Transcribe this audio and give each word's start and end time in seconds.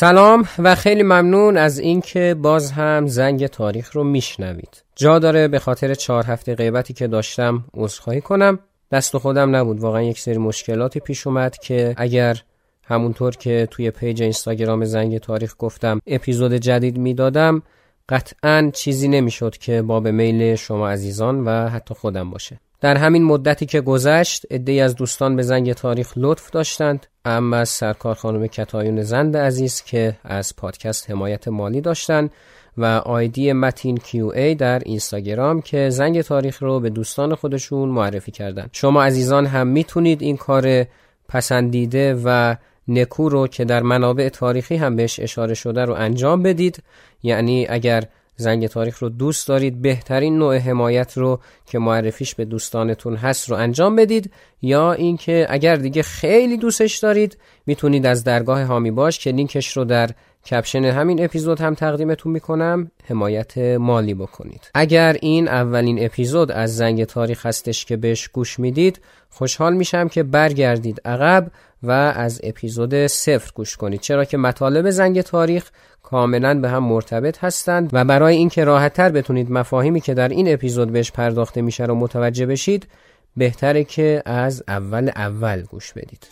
سلام 0.00 0.44
و 0.58 0.74
خیلی 0.74 1.02
ممنون 1.02 1.56
از 1.56 1.78
اینکه 1.78 2.36
باز 2.42 2.72
هم 2.72 3.06
زنگ 3.06 3.46
تاریخ 3.46 3.92
رو 3.92 4.04
میشنوید. 4.04 4.84
جا 4.96 5.18
داره 5.18 5.48
به 5.48 5.58
خاطر 5.58 5.94
چهار 5.94 6.24
هفته 6.24 6.54
غیبتی 6.54 6.94
که 6.94 7.06
داشتم 7.06 7.64
عذرخواهی 7.74 8.20
کنم. 8.20 8.58
دست 8.92 9.16
خودم 9.18 9.56
نبود 9.56 9.80
واقعا 9.80 10.02
یک 10.02 10.18
سری 10.18 10.38
مشکلاتی 10.38 11.00
پیش 11.00 11.26
اومد 11.26 11.58
که 11.58 11.94
اگر 11.96 12.42
همونطور 12.84 13.36
که 13.36 13.68
توی 13.70 13.90
پیج 13.90 14.22
اینستاگرام 14.22 14.84
زنگ 14.84 15.18
تاریخ 15.18 15.54
گفتم 15.58 16.00
اپیزود 16.06 16.54
جدید 16.54 16.98
می‌دادم 16.98 17.62
قطعا 18.08 18.70
چیزی 18.74 19.08
نمی‌شد 19.08 19.56
که 19.56 19.82
باب 19.82 20.08
میل 20.08 20.54
شما 20.54 20.90
عزیزان 20.90 21.44
و 21.44 21.68
حتی 21.68 21.94
خودم 21.94 22.30
باشه 22.30 22.60
در 22.80 22.96
همین 22.96 23.24
مدتی 23.24 23.66
که 23.66 23.80
گذشت 23.80 24.46
عدهای 24.50 24.80
از 24.80 24.94
دوستان 24.94 25.36
به 25.36 25.42
زنگ 25.42 25.72
تاریخ 25.72 26.12
لطف 26.16 26.50
داشتند. 26.50 27.06
اما 27.24 27.56
از 27.56 27.68
سرکار 27.68 28.14
خانم 28.14 28.46
کتایون 28.46 29.02
زند 29.02 29.36
عزیز 29.36 29.82
که 29.82 30.16
از 30.24 30.56
پادکست 30.56 31.10
حمایت 31.10 31.48
مالی 31.48 31.80
داشتند 31.80 32.30
و 32.76 32.84
آیدی 32.84 33.52
متین 33.52 33.96
QA 33.96 34.54
در 34.54 34.78
اینستاگرام 34.78 35.62
که 35.62 35.90
زنگ 35.90 36.20
تاریخ 36.20 36.62
رو 36.62 36.80
به 36.80 36.90
دوستان 36.90 37.34
خودشون 37.34 37.88
معرفی 37.88 38.32
کردن. 38.32 38.68
شما 38.72 39.04
عزیزان 39.04 39.46
هم 39.46 39.66
می‌تونید 39.66 40.22
این 40.22 40.36
کار 40.36 40.86
پسندیده 41.28 42.20
و 42.24 42.56
نکو 42.88 43.28
رو 43.28 43.46
که 43.46 43.64
در 43.64 43.82
منابع 43.82 44.28
تاریخی 44.28 44.76
هم 44.76 44.96
بهش 44.96 45.20
اشاره 45.20 45.54
شده 45.54 45.84
رو 45.84 45.94
انجام 45.94 46.42
بدید. 46.42 46.82
یعنی 47.22 47.66
اگر 47.68 48.04
زنگ 48.40 48.66
تاریخ 48.66 48.98
رو 48.98 49.08
دوست 49.08 49.48
دارید 49.48 49.82
بهترین 49.82 50.38
نوع 50.38 50.56
حمایت 50.56 51.18
رو 51.18 51.40
که 51.66 51.78
معرفیش 51.78 52.34
به 52.34 52.44
دوستانتون 52.44 53.16
هست 53.16 53.50
رو 53.50 53.56
انجام 53.56 53.96
بدید 53.96 54.32
یا 54.62 54.92
اینکه 54.92 55.46
اگر 55.48 55.76
دیگه 55.76 56.02
خیلی 56.02 56.56
دوستش 56.56 56.98
دارید 56.98 57.38
می‌تونید 57.66 58.06
از 58.06 58.24
درگاه 58.24 58.62
هامی 58.62 58.90
باش 58.90 59.18
که 59.18 59.30
لینکش 59.30 59.76
رو 59.76 59.84
در 59.84 60.10
کپشن 60.46 60.84
همین 60.84 61.24
اپیزود 61.24 61.60
هم 61.60 61.74
تقدیمتون 61.74 62.32
می‌کنم 62.32 62.90
حمایت 63.04 63.58
مالی 63.58 64.14
بکنید. 64.14 64.70
اگر 64.74 65.16
این 65.20 65.48
اولین 65.48 66.04
اپیزود 66.04 66.52
از 66.52 66.76
زنگ 66.76 67.04
تاریخ 67.04 67.46
هستش 67.46 67.84
که 67.84 67.96
بهش 67.96 68.28
گوش 68.28 68.58
می‌دید 68.58 69.00
خوشحال 69.30 69.74
میشم 69.74 70.08
که 70.08 70.22
برگردید 70.22 71.00
عقب 71.04 71.50
و 71.82 71.90
از 71.90 72.40
اپیزود 72.44 73.06
صفر 73.06 73.50
گوش 73.54 73.76
کنید. 73.76 74.00
چرا 74.00 74.24
که 74.24 74.36
مطالب 74.36 74.90
زنگ 74.90 75.20
تاریخ 75.20 75.70
کاملا 76.02 76.60
به 76.60 76.68
هم 76.68 76.84
مرتبط 76.84 77.44
هستند 77.44 77.90
و 77.92 78.04
برای 78.04 78.36
اینکه 78.36 78.64
راحتتر 78.64 79.08
بتونید 79.08 79.50
مفاهیمی 79.50 80.00
که 80.00 80.14
در 80.14 80.28
این 80.28 80.52
اپیزود 80.52 80.92
بهش 80.92 81.10
پرداخته 81.10 81.62
میشه 81.62 81.84
رو 81.84 81.94
متوجه 81.94 82.46
بشید 82.46 82.88
بهتره 83.36 83.84
که 83.84 84.22
از 84.26 84.64
اول 84.68 85.10
اول 85.16 85.62
گوش 85.62 85.92
بدید. 85.92 86.26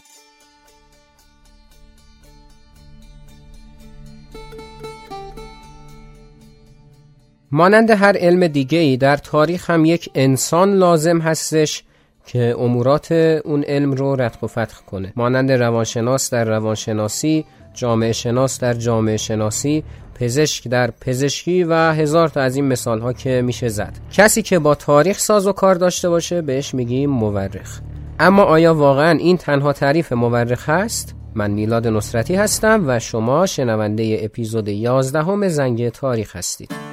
مانند 7.53 7.91
هر 7.91 8.17
علم 8.17 8.47
دیگه 8.47 8.79
ای 8.79 8.97
در 8.97 9.17
تاریخ 9.17 9.71
هم 9.71 9.85
یک 9.85 10.11
انسان 10.15 10.75
لازم 10.75 11.19
هستش 11.19 11.85
که 12.29 12.55
امورات 12.59 13.13
اون 13.45 13.63
علم 13.63 13.93
رو 13.93 14.17
رتق 14.17 14.45
و 14.45 14.47
فتح 14.47 14.77
کنه. 14.87 15.13
مانند 15.17 15.53
روانشناس 15.53 16.31
در 16.31 16.45
روانشناسی 16.45 17.45
جامعه 17.75 18.13
شناس 18.13 18.61
در 18.61 18.75
جامعه 18.75 19.17
شناسی 19.17 19.85
پزشک 20.15 20.69
در 20.69 20.91
پزشکی 20.91 21.65
و 21.65 21.75
هزار 21.75 22.29
تا 22.29 22.41
از 22.41 22.57
این 22.57 22.65
مثال 22.65 23.01
ها 23.01 23.13
که 23.13 23.43
میشه 23.43 23.69
زد. 23.69 23.93
کسی 24.13 24.43
که 24.43 24.59
با 24.59 24.75
تاریخ 24.75 25.19
ساز 25.19 25.47
و 25.47 25.53
کار 25.53 25.75
داشته 25.75 26.09
باشه 26.09 26.43
بهش 26.43 26.75
میگیم 26.75 27.11
مورخ. 27.11 27.81
اما 28.21 28.43
آیا 28.43 28.75
واقعا 28.75 29.19
این 29.19 29.37
تنها 29.37 29.73
تعریف 29.73 30.13
مورخ 30.13 30.69
هست؟ 30.69 31.15
من 31.35 31.51
میلاد 31.51 31.87
نصرتی 31.87 32.35
هستم 32.35 32.85
و 32.87 32.99
شما 32.99 33.47
شنونده 33.47 34.19
اپیزود 34.23 34.69
11 34.69 35.23
همه 35.23 35.49
زنگ 35.49 35.89
تاریخ 35.89 36.37
هستید. 36.37 36.88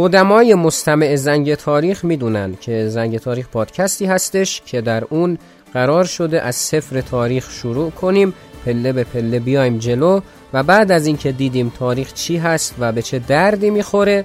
قدمای 0.00 0.54
مستمع 0.54 1.16
زنگ 1.16 1.54
تاریخ 1.54 2.04
می‌دونن 2.04 2.54
که 2.60 2.88
زنگ 2.88 3.18
تاریخ 3.18 3.48
پادکستی 3.48 4.06
هستش 4.06 4.62
که 4.66 4.80
در 4.80 5.04
اون 5.10 5.38
قرار 5.74 6.04
شده 6.04 6.42
از 6.42 6.56
صفر 6.56 7.00
تاریخ 7.00 7.50
شروع 7.50 7.90
کنیم 7.90 8.34
پله 8.66 8.92
به 8.92 9.04
پله 9.04 9.38
بیایم 9.38 9.78
جلو 9.78 10.20
و 10.52 10.62
بعد 10.62 10.92
از 10.92 11.06
اینکه 11.06 11.32
دیدیم 11.32 11.72
تاریخ 11.78 12.12
چی 12.14 12.36
هست 12.36 12.74
و 12.78 12.92
به 12.92 13.02
چه 13.02 13.18
دردی 13.18 13.70
می‌خوره 13.70 14.24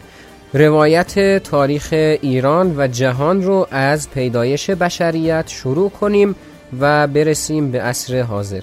روایت 0.53 1.43
تاریخ 1.43 1.87
ایران 2.21 2.73
و 2.77 2.87
جهان 2.87 3.43
رو 3.43 3.67
از 3.71 4.09
پیدایش 4.09 4.69
بشریت 4.69 5.47
شروع 5.47 5.89
کنیم 5.89 6.35
و 6.79 7.07
برسیم 7.07 7.71
به 7.71 7.81
عصر 7.81 8.21
حاضر. 8.21 8.61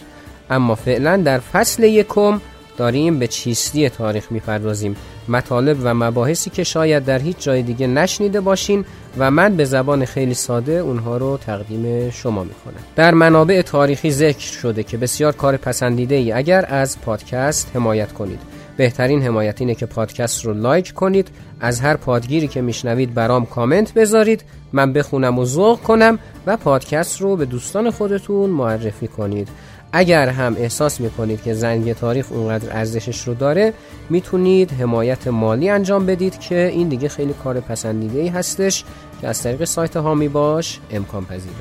اما 0.50 0.74
فعلا 0.74 1.16
در 1.16 1.38
فصل 1.38 1.84
یکم 1.84 2.40
داریم 2.80 3.18
به 3.18 3.26
چیستی 3.26 3.88
تاریخ 3.88 4.32
می‌پردازیم. 4.32 4.96
مطالب 5.28 5.76
و 5.82 5.94
مباحثی 5.94 6.50
که 6.50 6.64
شاید 6.64 7.04
در 7.04 7.18
هیچ 7.18 7.36
جای 7.38 7.62
دیگه 7.62 7.86
نشنیده 7.86 8.40
باشین 8.40 8.84
و 9.18 9.30
من 9.30 9.56
به 9.56 9.64
زبان 9.64 10.04
خیلی 10.04 10.34
ساده 10.34 10.72
اونها 10.72 11.16
رو 11.16 11.38
تقدیم 11.46 12.10
شما 12.10 12.44
می‌کنم. 12.44 12.80
در 12.96 13.14
منابع 13.14 13.62
تاریخی 13.62 14.10
ذکر 14.10 14.52
شده 14.52 14.82
که 14.82 14.96
بسیار 14.96 15.32
کار 15.32 15.56
پسندیده 15.56 16.14
ای 16.14 16.32
اگر 16.32 16.66
از 16.68 17.00
پادکست 17.00 17.70
حمایت 17.74 18.12
کنید. 18.12 18.40
بهترین 18.76 19.22
حمایت 19.22 19.60
اینه 19.60 19.74
که 19.74 19.86
پادکست 19.86 20.44
رو 20.44 20.54
لایک 20.54 20.92
کنید. 20.92 21.28
از 21.60 21.80
هر 21.80 21.96
پادگیری 21.96 22.48
که 22.48 22.60
میشنوید 22.60 23.14
برام 23.14 23.46
کامنت 23.46 23.94
بذارید. 23.94 24.44
من 24.72 24.92
بخونم 24.92 25.38
و 25.38 25.44
ذوق 25.44 25.80
کنم 25.80 26.18
و 26.46 26.56
پادکست 26.56 27.20
رو 27.20 27.36
به 27.36 27.44
دوستان 27.44 27.90
خودتون 27.90 28.50
معرفی 28.50 29.08
کنید. 29.08 29.48
اگر 29.92 30.28
هم 30.28 30.56
احساس 30.58 31.00
می‌کنید 31.00 31.42
که 31.42 31.54
زنگ 31.54 31.92
تاریخ 31.92 32.32
اونقدر 32.32 32.76
ارزشش 32.76 33.20
رو 33.28 33.34
داره 33.34 33.75
می‌تونید 34.10 34.72
حمایت 34.72 35.28
مالی 35.28 35.69
انجام 35.69 36.06
بدید 36.06 36.40
که 36.40 36.66
این 36.66 36.88
دیگه 36.88 37.08
خیلی 37.08 37.32
کار 37.32 37.60
پسندیده 37.60 38.19
ای 38.19 38.28
هستش 38.28 38.84
که 39.20 39.28
از 39.28 39.42
طریق 39.42 39.64
سایت 39.64 39.96
هامی 39.96 40.28
باش 40.28 40.81
امکان 40.90 41.25
پذیره. 41.25 41.54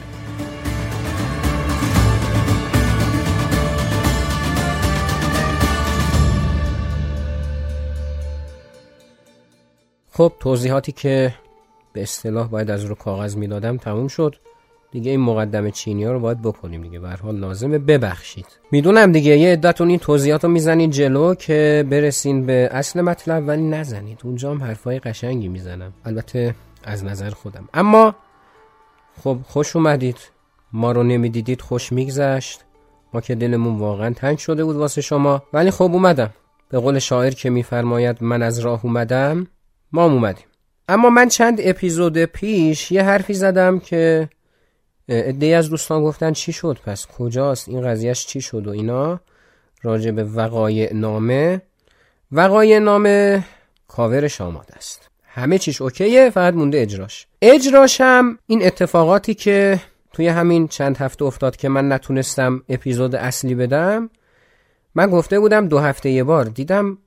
خب 10.11 10.31
توضیحاتی 10.39 10.91
که 10.91 11.33
به 11.93 12.01
اصطلاح 12.01 12.47
باید 12.47 12.71
از 12.71 12.83
رو 12.83 12.95
کاغذ 12.95 13.35
می‌دادم 13.35 13.77
تموم 13.77 14.07
شد. 14.07 14.35
دیگه 14.91 15.11
این 15.11 15.19
مقدم 15.19 15.69
چینی 15.69 16.03
ها 16.03 16.11
رو 16.11 16.19
باید 16.19 16.41
بکنیم 16.41 16.81
دیگه. 16.81 16.99
به 16.99 17.09
حال 17.09 17.35
لازمه 17.35 17.79
ببخشید. 17.79 18.45
می‌دونم 18.71 19.11
دیگه 19.11 19.37
یه 19.37 19.51
عدتون 19.51 19.89
این 19.89 19.99
توضیحات 19.99 20.43
رو 20.43 20.49
می‌زنید 20.49 20.91
جلو 20.91 21.35
که 21.35 21.85
برسین 21.89 22.45
به 22.45 22.69
اصل 22.71 23.01
مطلب 23.01 23.47
ولی 23.47 23.63
نزنید. 23.63 24.19
اونجا 24.23 24.51
هم 24.51 24.63
حرفای 24.63 24.99
قشنگی 24.99 25.47
می‌زنم. 25.47 25.93
البته 26.05 26.55
از 26.83 27.03
نظر 27.03 27.29
خودم. 27.29 27.69
اما 27.73 28.15
خب 29.23 29.37
خوش 29.47 29.75
اومدید. 29.75 30.17
ما 30.73 30.91
رو 30.91 31.03
نمی‌دیدید 31.03 31.61
خوش 31.61 31.91
میگذشت. 31.91 32.59
ما 33.13 33.21
که 33.21 33.35
دلمون 33.35 33.79
واقعا 33.79 34.13
تنگ 34.13 34.37
شده 34.37 34.63
بود 34.63 34.75
واسه 34.75 35.01
شما. 35.01 35.43
ولی 35.53 35.71
خب 35.71 35.91
اومدم. 35.93 36.29
به 36.69 36.79
قول 36.79 36.99
شاعر 36.99 37.31
که 37.31 37.49
میفرماید 37.49 38.23
من 38.23 38.41
از 38.41 38.59
راه 38.59 38.85
اومدم 38.85 39.47
ما 39.91 40.03
اومدیم. 40.05 40.45
اما 40.87 41.09
من 41.09 41.27
چند 41.27 41.59
اپیزود 41.61 42.17
پیش 42.17 42.91
یه 42.91 43.03
حرفی 43.03 43.33
زدم 43.33 43.79
که 43.79 44.29
ادهی 45.09 45.53
از 45.53 45.69
دوستان 45.69 46.03
گفتن 46.03 46.33
چی 46.33 46.51
شد؟ 46.53 46.77
پس 46.85 47.07
کجاست؟ 47.07 47.69
این 47.69 47.81
قضیهش 47.81 48.25
چی 48.25 48.41
شد 48.41 48.67
و 48.67 48.69
اینا؟ 48.69 49.19
راجع 49.83 50.11
به 50.11 50.23
وقایع 50.23 50.93
نامه. 50.93 51.61
وقایع 52.31 52.79
نامه 52.79 53.43
کاورش 53.87 54.41
آماده 54.41 54.75
است. 54.75 55.09
همه 55.23 55.57
چیش 55.57 55.81
اوکیه 55.81 56.29
فقط 56.29 56.53
مونده 56.53 56.81
اجراش. 56.81 57.27
اجراش 57.41 58.01
هم 58.01 58.39
این 58.47 58.65
اتفاقاتی 58.65 59.33
که 59.33 59.79
توی 60.13 60.27
همین 60.27 60.67
چند 60.67 60.97
هفته 60.97 61.25
افتاد 61.25 61.55
که 61.55 61.69
من 61.69 61.91
نتونستم 61.91 62.63
اپیزود 62.69 63.15
اصلی 63.15 63.55
بدم. 63.55 64.09
من 64.95 65.09
گفته 65.09 65.39
بودم 65.39 65.67
دو 65.67 65.79
هفته 65.79 66.09
یه 66.09 66.23
بار. 66.23 66.45
دیدم 66.45 66.97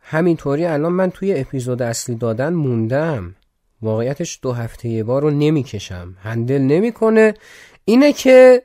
همینطوری 0.00 0.64
الان 0.64 0.92
من 0.92 1.10
توی 1.10 1.40
اپیزود 1.40 1.82
اصلی 1.82 2.14
دادن 2.14 2.52
موندم. 2.52 3.34
واقعیتش 3.82 4.38
دو 4.42 4.52
هفته 4.52 4.88
یه 4.88 5.04
بار 5.04 5.22
رو 5.22 5.30
نمی‌کشم. 5.30 6.16
هندل 6.22 6.58
نمی‌کنه. 6.58 7.34
اینه 7.84 8.12
که 8.12 8.62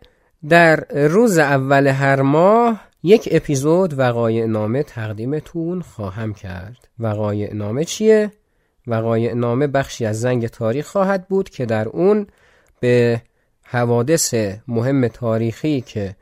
در 0.49 0.75
روز 0.89 1.37
اول 1.37 1.87
هر 1.87 2.21
ماه 2.21 2.81
یک 3.03 3.29
اپیزود 3.31 3.99
وقایع 3.99 4.45
نامه 4.45 4.83
تقدیمتون 4.83 5.81
خواهم 5.81 6.33
کرد. 6.33 6.87
وقایع 6.99 7.53
نامه 7.53 7.85
چیه؟ 7.85 8.31
وقایع 8.87 9.33
نامه 9.33 9.67
بخشی 9.67 10.05
از 10.05 10.19
زنگ 10.19 10.47
تاریخ 10.47 10.87
خواهد 10.87 11.27
بود 11.27 11.49
که 11.49 11.65
در 11.65 11.87
اون 11.87 12.27
به 12.79 13.21
حوادث 13.63 14.33
مهم 14.67 15.07
تاریخی 15.07 15.81
که 15.81 16.15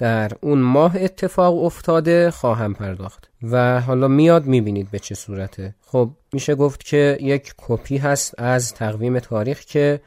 در 0.00 0.30
اون 0.40 0.58
ماه 0.58 0.96
اتفاق 0.96 1.64
افتاده 1.64 2.30
خواهم 2.30 2.74
پرداخت 2.74 3.30
و 3.42 3.80
حالا 3.80 4.08
میاد 4.08 4.46
می‌بینید 4.46 4.90
به 4.90 4.98
چه 4.98 5.14
صورته. 5.14 5.74
خب 5.86 6.10
میشه 6.32 6.54
گفت 6.54 6.84
که 6.84 7.18
یک 7.20 7.54
کپی 7.56 7.96
هست 7.96 8.34
از 8.38 8.74
تقویم 8.74 9.18
تاریخ 9.18 9.60
که 9.60 10.00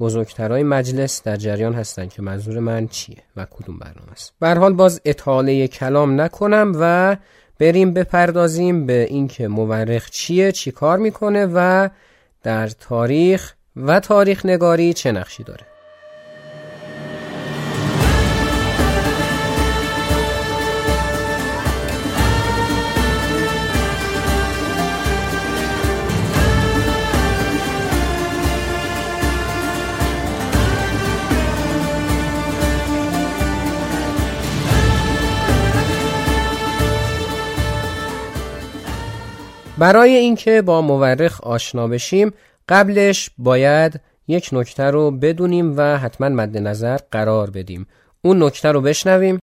بزرگترای 0.00 0.62
مجلس 0.62 1.22
در 1.22 1.36
جریان 1.36 1.74
هستن 1.74 2.06
که 2.06 2.22
منظور 2.22 2.58
من 2.58 2.88
چیه 2.88 3.22
و 3.36 3.46
کدوم 3.50 3.78
برنامه 3.78 4.12
است. 4.12 4.32
به 4.40 4.54
حال 4.54 4.72
باز 4.72 5.00
اطاله 5.04 5.68
کلام 5.68 6.20
نکنم 6.20 6.72
و 6.80 7.16
بریم 7.58 7.94
بپردازیم 7.94 8.86
به 8.86 9.06
اینکه 9.10 9.48
مورخ 9.48 10.10
چیه 10.10 10.52
چی 10.52 10.70
کار 10.70 10.98
می‌کنه 10.98 11.46
و 11.54 11.88
در 12.42 12.68
تاریخ 12.68 13.54
و 13.76 14.00
تاریخ 14.00 14.46
نگاری 14.46 14.92
چه 14.92 15.12
نقشی 15.12 15.44
داره. 15.44 15.69
برای 39.80 40.14
اینکه 40.16 40.62
با 40.62 40.82
مورخ 40.82 41.40
آشنا 41.40 41.88
بشیم 41.88 42.32
قبلش 42.68 43.30
باید 43.38 44.00
یک 44.28 44.48
نکته 44.52 44.82
رو 44.82 45.10
بدونیم 45.10 45.74
و 45.76 45.98
حتما 45.98 46.28
مد 46.28 46.58
نظر 46.58 46.96
قرار 47.10 47.50
بدیم. 47.50 47.86
اون 48.22 48.42
نکته 48.42 48.72
رو 48.72 48.80
بشنویم. 48.80 49.38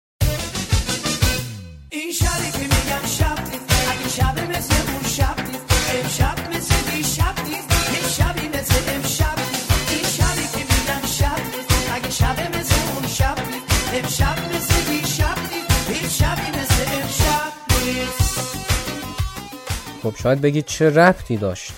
خب 20.06 20.16
شاید 20.16 20.42
بگید 20.42 20.66
چه 20.66 20.90
ربطی 20.90 21.38
داشت. 21.38 21.74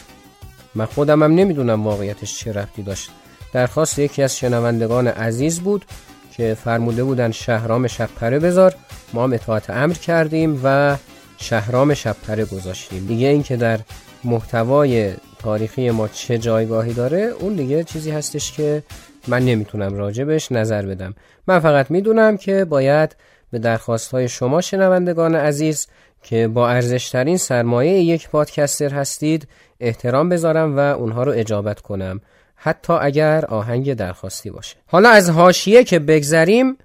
من 0.76 0.86
خودم 0.86 1.24
هم 1.24 1.36
نمی‌دونم 1.36 1.84
واقعیتش 1.84 2.40
چه 2.40 2.54
ربطی 2.54 2.84
داشت. 2.84 3.10
درخواست 3.54 4.00
یکی 4.00 4.24
از 4.24 4.38
شنوندگان 4.38 5.08
عزیز 5.08 5.60
بود 5.60 5.86
که 6.32 6.58
فرموده 6.64 7.04
بودن 7.04 7.32
شهرام 7.32 7.88
شبپره 7.88 8.40
بذار. 8.40 8.76
ما 9.14 9.24
هم 9.24 9.34
اطاعت 9.34 9.70
امر 9.70 9.94
کردیم 9.94 10.62
و 10.64 10.98
شهرام 11.38 11.94
شبپره 11.94 12.46
گذاشتیم. 12.46 13.06
دیگه 13.06 13.28
این 13.28 13.44
که 13.44 13.56
در 13.56 13.80
محتوای 14.24 15.14
تاریخی 15.40 15.92
ما 15.92 16.08
چه 16.08 16.38
جایگاهی 16.38 16.94
داره 16.94 17.20
اون 17.40 17.56
دیگه 17.56 17.84
چیزی 17.84 18.12
هستش 18.12 18.52
که 18.52 18.84
من 19.28 19.46
نمی‌تونم 19.46 19.94
راجبش 19.94 20.52
نظر 20.52 20.86
بدم. 20.86 21.16
من 21.48 21.60
فقط 21.60 21.92
می‌دونم 21.92 22.38
که 22.38 22.66
باید 22.66 23.16
به 23.52 23.60
درخواست 23.60 24.12
های 24.12 24.30
شما 24.30 24.62
شنوندگان 24.62 25.36
عزیز 25.36 25.88
که 26.24 26.48
با 26.48 26.70
ارزشترین 26.70 27.38
سرمایه 27.38 28.02
یک 28.02 28.30
پادکستر 28.30 28.94
هستید 28.94 29.48
احترام 29.80 30.30
بذارم 30.30 30.78
و 30.78 30.80
اونها 30.80 31.24
رو 31.24 31.32
اجابت 31.32 31.82
کنم 31.82 32.22
حتی 32.56 32.94
اگر 32.94 33.46
آهنگ 33.46 33.94
درخواستی 33.94 34.50
باشه. 34.50 34.76
حالا 34.86 35.10
از 35.10 35.30
هاشیه 35.30 35.84
که 35.84 36.00
بگذریم 36.00 36.78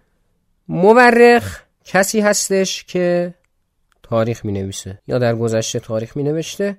مورخ 0.68 1.62
کسی 1.84 2.20
هستش 2.20 2.84
که 2.84 3.34
تاریخ 4.02 4.44
می 4.44 4.52
نویسه 4.52 4.98
یا 5.06 5.18
در 5.18 5.34
گذشته 5.34 5.80
تاریخ 5.80 6.16
می 6.16 6.22
نوشته 6.22 6.76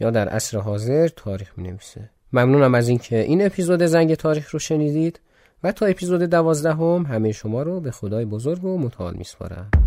یا 0.00 0.10
در 0.10 0.28
عصر 0.28 0.58
حاضر 0.58 1.08
تاریخ 1.08 1.52
می 1.56 1.68
نویسه 1.68 2.10
ممنونم 2.32 2.74
از 2.74 2.88
اینکه 2.88 3.18
این 3.18 3.46
اپیزود 3.46 3.82
زنگ 3.82 4.14
تاریخ 4.14 4.50
رو 4.50 4.58
شنیدید 4.58 5.20
و 5.62 5.72
تا 5.72 5.86
اپیزود 5.86 6.22
دوازدهم 6.22 7.06
همه 7.06 7.32
شما 7.32 7.62
رو 7.62 7.80
به 7.80 7.90
خدای 7.90 8.24
بزرگ 8.24 8.64
و 8.64 8.78
متعال 8.78 9.14
میسپارم. 9.14 9.85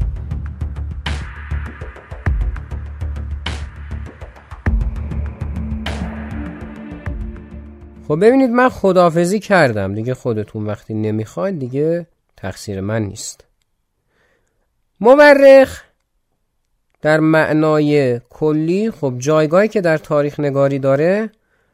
خب 8.10 8.20
ببینید 8.25 8.50
من 8.50 8.70
خدافزی 8.70 9.39
کردم. 9.39 9.96
دیگه 9.96 10.13
خودتون 10.13 10.66
وقتی 10.66 10.94
نمی‌خواید 10.94 11.60
دیگه 11.60 12.08
تقصیر 12.38 12.82
من 12.82 13.01
نیست. 13.01 13.46
مورخ 15.00 15.84
در 17.01 17.20
معنای 17.20 18.20
کلی 18.30 18.92
خب 18.92 19.13
جایگاهی 19.18 19.68
که 19.68 19.82
در 19.82 19.98
تاریخ 19.98 20.39
نگاری 20.39 20.80
داره 20.80 21.30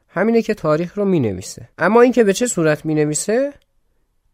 همینه 0.09 0.41
که 0.41 0.53
تاریخ 0.53 0.97
رو 0.97 1.05
می 1.05 1.19
نویسه 1.19 1.69
اما 1.77 2.01
اینکه 2.01 2.23
به 2.23 2.33
چه 2.33 2.47
صورت 2.47 2.85
می 2.85 2.95
نویسه 2.95 3.53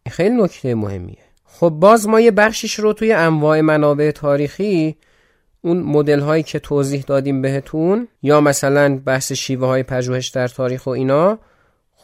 خیلی 0.10 0.36
نکته 0.36 0.76
مهمیه. 0.76 1.24
خب 1.46 1.70
باز 1.70 2.08
ما 2.08 2.20
یه 2.20 2.32
بخشش 2.32 2.80
رو 2.80 2.94
توی 2.94 3.14
انواع 3.14 3.62
منابع 3.62 4.12
تاریخی 4.12 4.96
اون 5.62 5.78
مدل 5.78 6.20
هایی 6.20 6.44
که 6.44 6.60
توضیح 6.60 7.04
دادیم 7.08 7.42
بهتون 7.42 8.08
یا 8.24 8.42
مثلا 8.42 9.02
بحث 9.06 9.32
شیوه 9.32 9.68
های 9.68 9.84
پژوهش 9.84 10.28
در 10.28 10.48
تاریخ 10.48 10.88
و 10.88 10.90
اینا 10.90 11.40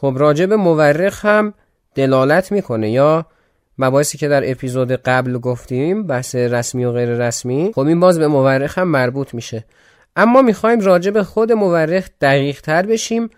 خب 0.00 0.14
راجع 0.16 0.46
به 0.46 0.56
مورخ 0.56 1.24
هم 1.24 1.54
دلالت 1.94 2.52
می‌کنه 2.52 2.90
یا 2.90 3.26
مباحثی 3.78 4.18
که 4.18 4.28
در 4.28 4.50
اپیزود 4.50 4.92
قبل 4.92 5.38
گفتیم 5.38 6.06
بحث 6.06 6.34
رسمی 6.34 6.84
و 6.84 6.92
غیر 6.92 7.08
رسمی 7.08 7.72
خب 7.74 7.80
این 7.80 8.00
باز 8.00 8.18
به 8.18 8.28
مورخ 8.28 8.78
هم 8.78 8.88
مربوط 8.88 9.34
میشه. 9.34 9.64
اما 10.16 10.42
می‌خوایم 10.42 10.80
راجع 10.80 11.10
به 11.10 11.22
خود 11.22 11.52
مورخ 11.52 12.08
دقیق 12.20 12.60
تر 12.60 12.86
بشیم 12.86 13.30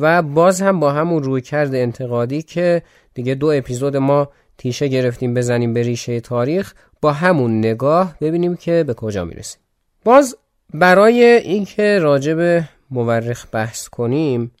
و 0.00 0.22
باز 0.22 0.62
هم 0.62 0.80
با 0.80 0.92
همون 0.92 1.22
رویکرد 1.22 1.74
انتقادی 1.74 2.42
که 2.42 2.82
دیگه 3.14 3.34
دو 3.34 3.46
اپیزود 3.46 3.96
ما 3.96 4.28
تیشه 4.58 4.88
گرفتیم 4.88 5.34
بزنیم 5.34 5.74
به 5.74 5.82
ریشه 5.82 6.20
تاریخ 6.20 6.74
با 7.00 7.12
همون 7.12 7.58
نگاه 7.58 8.14
ببینیم 8.20 8.56
که 8.56 8.84
به 8.86 8.94
کجا 8.94 9.24
می‌رسیم. 9.24 9.60
باز 10.04 10.36
برای 10.74 11.24
اینکه 11.24 11.98
راجع 11.98 12.34
به 12.34 12.64
مورخ 12.90 13.46
بحث 13.52 13.88
کنیم 13.88 14.52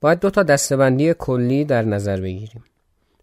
باید 0.00 0.20
دو 0.20 0.30
تا 0.30 0.42
دستبندی 0.42 1.14
کلی 1.18 1.64
در 1.64 1.82
نظر 1.82 2.20
بگیریم. 2.20 2.64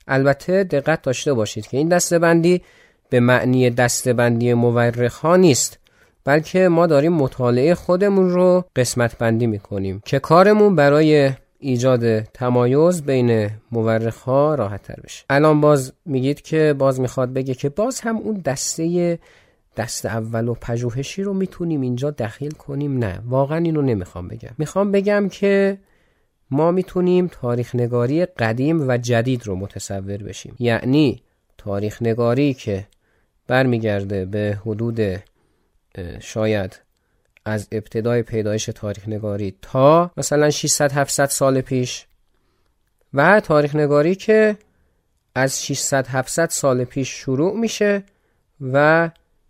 البته 0.07 0.63
دقت 0.63 1.01
داشته 1.01 1.33
باشید 1.33 1.67
که 1.67 1.77
این 1.77 1.89
دستبندی 1.89 2.61
به 3.09 3.19
معنی 3.19 3.69
دستبندی 3.69 4.53
مورخ 4.53 5.17
ها 5.17 5.35
نیست 5.35 5.79
بلکه 6.25 6.67
ما 6.67 6.87
داریم 6.87 7.13
مطالعه 7.13 7.75
خودمون 7.75 8.29
رو 8.29 8.65
قسمت 8.75 9.17
بندی 9.17 9.47
می‌کنیم 9.47 10.01
که 10.05 10.19
کارمون 10.19 10.75
برای 10.75 11.31
ایجاد 11.59 12.19
تمایز 12.21 13.01
بین 13.01 13.49
مورخ 13.71 14.17
ها 14.17 14.55
راحت 14.55 14.83
تر 14.83 14.95
بشه. 15.03 15.25
الان 15.29 15.61
باز 15.61 15.93
میگید 16.05 16.41
که 16.41 16.75
باز 16.77 16.99
می‌خواد 16.99 17.33
بگه 17.33 17.53
که 17.53 17.69
باز 17.69 17.99
هم 17.99 18.17
اون 18.17 18.41
دسته 18.45 19.19
دست 19.77 20.05
اول 20.05 20.47
و 20.47 20.53
پژوهشی 20.53 21.23
رو 21.23 21.33
می‌تونیم 21.33 21.81
اینجا 21.81 22.11
دخیل 22.11 22.51
کنیم؟ 22.51 22.97
نه 22.97 23.19
واقعا 23.25 23.57
اینو 23.57 23.81
نمی‌خوام 23.81 24.27
بگم. 24.27 24.51
می‌خوام 24.57 24.91
بگم 24.91 25.29
که 25.29 25.77
ما 26.51 26.71
می‌تونیم 26.71 27.27
تاریخ 27.27 27.75
نگاری 27.75 28.25
قدیم 28.25 28.89
و 28.89 28.97
جدید 28.97 29.47
رو 29.47 29.55
متصور 29.55 30.17
بشیم. 30.17 30.55
یعنی 30.59 31.21
تاریخ 31.57 32.01
نگاری 32.01 32.53
که 32.53 32.87
برمیگرده 33.47 34.25
به 34.25 34.59
حدود 34.65 34.99
شاید 36.19 36.81
از 37.45 37.67
ابتدای 37.71 38.21
پیدایش 38.21 38.65
تاریخ 38.65 39.07
نگاری 39.07 39.55
تا 39.61 40.11
مثلا 40.17 40.49
600 40.49 40.91
700 40.91 41.25
سال 41.25 41.61
پیش 41.61 42.05
و 43.13 43.39
تاریخ 43.39 43.75
نگاری 43.75 44.15
که 44.15 44.57
از 45.35 45.65
600 45.65 46.07
700 46.07 46.49
سال 46.49 46.83
پیش 46.83 47.09
شروع 47.09 47.59
میشه 47.59 48.03
و 48.61 49.09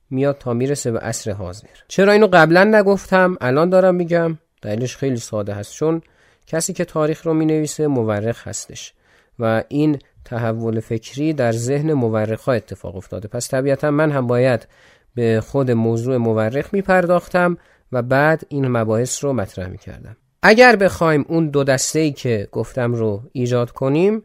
میاد 0.10 0.38
تا 0.38 0.54
می‌رسه 0.54 0.92
به 0.92 1.00
عصر 1.00 1.32
حاضر. 1.32 1.68
چرا 1.88 2.12
اینو 2.12 2.28
قبلا 2.34 2.64
نگفتم؟ 2.64 3.38
الان 3.42 3.70
دارم 3.70 3.96
میگم. 3.96 4.38
دلیلش 4.62 4.98
خیلی 4.98 5.18
ساده 5.18 5.54
هست. 5.54 5.74
چون 5.74 6.02
کسی 6.48 6.74
که 6.74 6.86
تاریخ 6.86 7.25
رو 7.25 7.34
می 7.34 7.46
نویسه 7.46 7.88
مورخ 7.88 8.48
هستش 8.48 8.94
و 9.40 9.64
این 9.68 10.00
تحول 10.25 10.80
فکری 10.80 11.34
در 11.34 11.52
ذهن 11.52 11.94
مورخ 11.94 12.50
اتفاق 12.50 12.96
افتاده. 12.96 13.28
پس 13.28 13.50
طبیعتا 13.50 13.92
من 13.92 14.12
هم 14.12 14.28
باید 14.28 14.68
به 15.16 15.42
خود 15.46 15.72
موضوع 15.72 16.18
مورخ 16.18 16.74
می 16.74 16.82
پرداختم 16.82 17.58
و 17.92 18.02
بعد 18.02 18.44
این 18.50 18.68
مباحث 18.68 19.24
رو 19.24 19.34
مطرح 19.34 19.68
می 19.68 19.78
کردم 19.78 20.18
اگر 20.42 20.75
بخوایم 20.75 21.25
اون 21.28 21.50
دو 21.50 21.64
دسته 21.64 22.00
ای 22.00 22.12
که 22.12 22.48
گفتم 22.52 22.94
رو 22.94 23.24
ایجاد 23.32 23.72
کنیم 23.72 24.24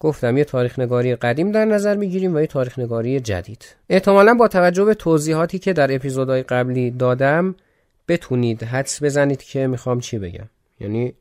گفتم 0.00 0.36
یه 0.36 0.44
تاریخ 0.44 0.78
نگاری 0.78 1.16
قدیم 1.16 1.52
در 1.52 1.64
نظر 1.64 1.96
می‌گیریم 1.96 2.34
و 2.34 2.40
یه 2.40 2.46
تاریخ 2.46 2.78
نگاری 2.78 3.20
جدید. 3.20 3.76
احتمالا 3.88 4.34
با 4.34 4.48
توجه 4.48 4.84
به 4.84 4.94
توضیحاتی 4.94 5.58
که 5.58 5.72
در 5.72 5.94
اپیزودهای 5.94 6.42
قبلی 6.42 6.90
دادم 6.90 7.54
بتونید 8.08 8.62
حدس 8.62 9.02
بزنید 9.02 9.42
که 9.42 9.66
می‌خوام 9.66 10.00
چی 10.00 10.18
بگم. 10.18 10.48
یعنی 10.80 11.14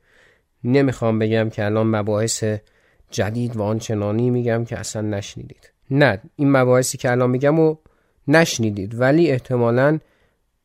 نمی‌خوام 0.63 1.19
بگم 1.19 1.49
که 1.49 1.65
الان 1.65 1.87
مباحث 1.87 2.43
جدید 3.11 3.57
و 3.57 3.63
آنچنانی 3.63 4.29
میگم 4.29 4.65
که 4.65 4.79
اصلا 4.79 5.01
نشنیدید. 5.01 5.71
نه 5.91 6.21
این 6.35 6.51
مباحثی 6.51 6.97
که 6.97 7.11
الان 7.11 7.29
میگم 7.29 7.59
و 7.59 7.75
نشنیدید. 8.27 8.99
ولی 8.99 9.31
احتمالا 9.31 9.99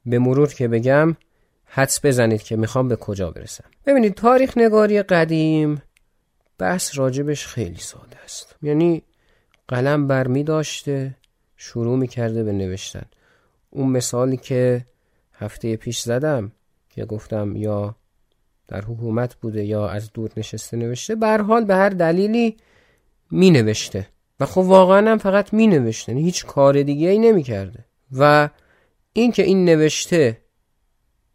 به 0.07 0.19
مرور 0.19 0.55
که 0.55 0.69
بگم 0.69 1.17
حدس 1.65 2.05
بزنید 2.05 2.43
که 2.43 2.57
می‌خوام 2.57 2.89
به 2.89 2.97
کجا 2.97 3.31
برسم. 3.31 3.65
ببینید 3.87 4.15
تاریخ 4.15 4.59
نگاری 4.59 5.03
قدیم 5.03 5.83
بحث 6.59 6.99
راجبش 6.99 7.47
خیلی 7.47 7.81
ساده 7.81 8.17
است. 8.25 8.57
یعنی 8.63 9.03
قلم 9.69 10.07
بر 10.07 10.27
می 10.27 10.45
داشته 10.45 11.15
شروع 11.57 11.99
می 11.99 12.09
کرده 12.09 12.43
به 12.43 12.53
نوشتن. 12.53 13.05
اون 13.71 13.91
مثالی 13.91 14.37
که 14.37 14.87
هفته 15.33 15.77
پیش 15.77 16.01
زدم 16.01 16.53
که 16.91 17.05
گفتم 17.05 17.57
یا 17.57 17.97
در 18.69 18.81
حکومت 18.81 19.35
بوده 19.35 19.65
یا 19.65 19.89
از 19.89 20.13
دور 20.13 20.31
نشسته 20.37 20.77
نوشته 20.77 21.15
بر 21.15 21.41
حال 21.41 21.65
به 21.65 21.75
هر 21.75 21.89
دلیلی 21.89 22.57
می 23.31 23.51
نوشته 23.51 24.07
و 24.41 24.47
خب 24.47 24.59
واقعا 24.59 25.11
هم 25.11 25.19
فقط 25.19 25.53
می 25.53 25.67
نوشته 25.67 26.13
یعنی 26.13 26.25
هیچ 26.25 26.47
کار 26.47 26.83
دیگه 26.83 27.09
ای 27.09 27.19
نمی 27.19 27.43
کرده 27.43 27.85
و 28.13 28.49
اینکه 29.13 29.43
این 29.43 29.65
نوشته 29.65 30.39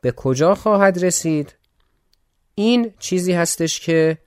به 0.02 0.12
کجا 0.12 0.56
خواهد 0.56 1.04
رسید 1.04 1.56
این 2.56 2.92
چیزی 3.00 3.34
هستش 3.34 3.80
که 3.80 4.18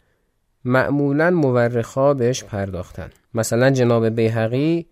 معمولا 0.64 1.30
مورخا 1.30 2.14
بهش 2.14 2.44
پرداختن. 2.44 3.11
مثلا 3.35 3.71
جناب 3.71 4.09
بیهقی 4.09 4.87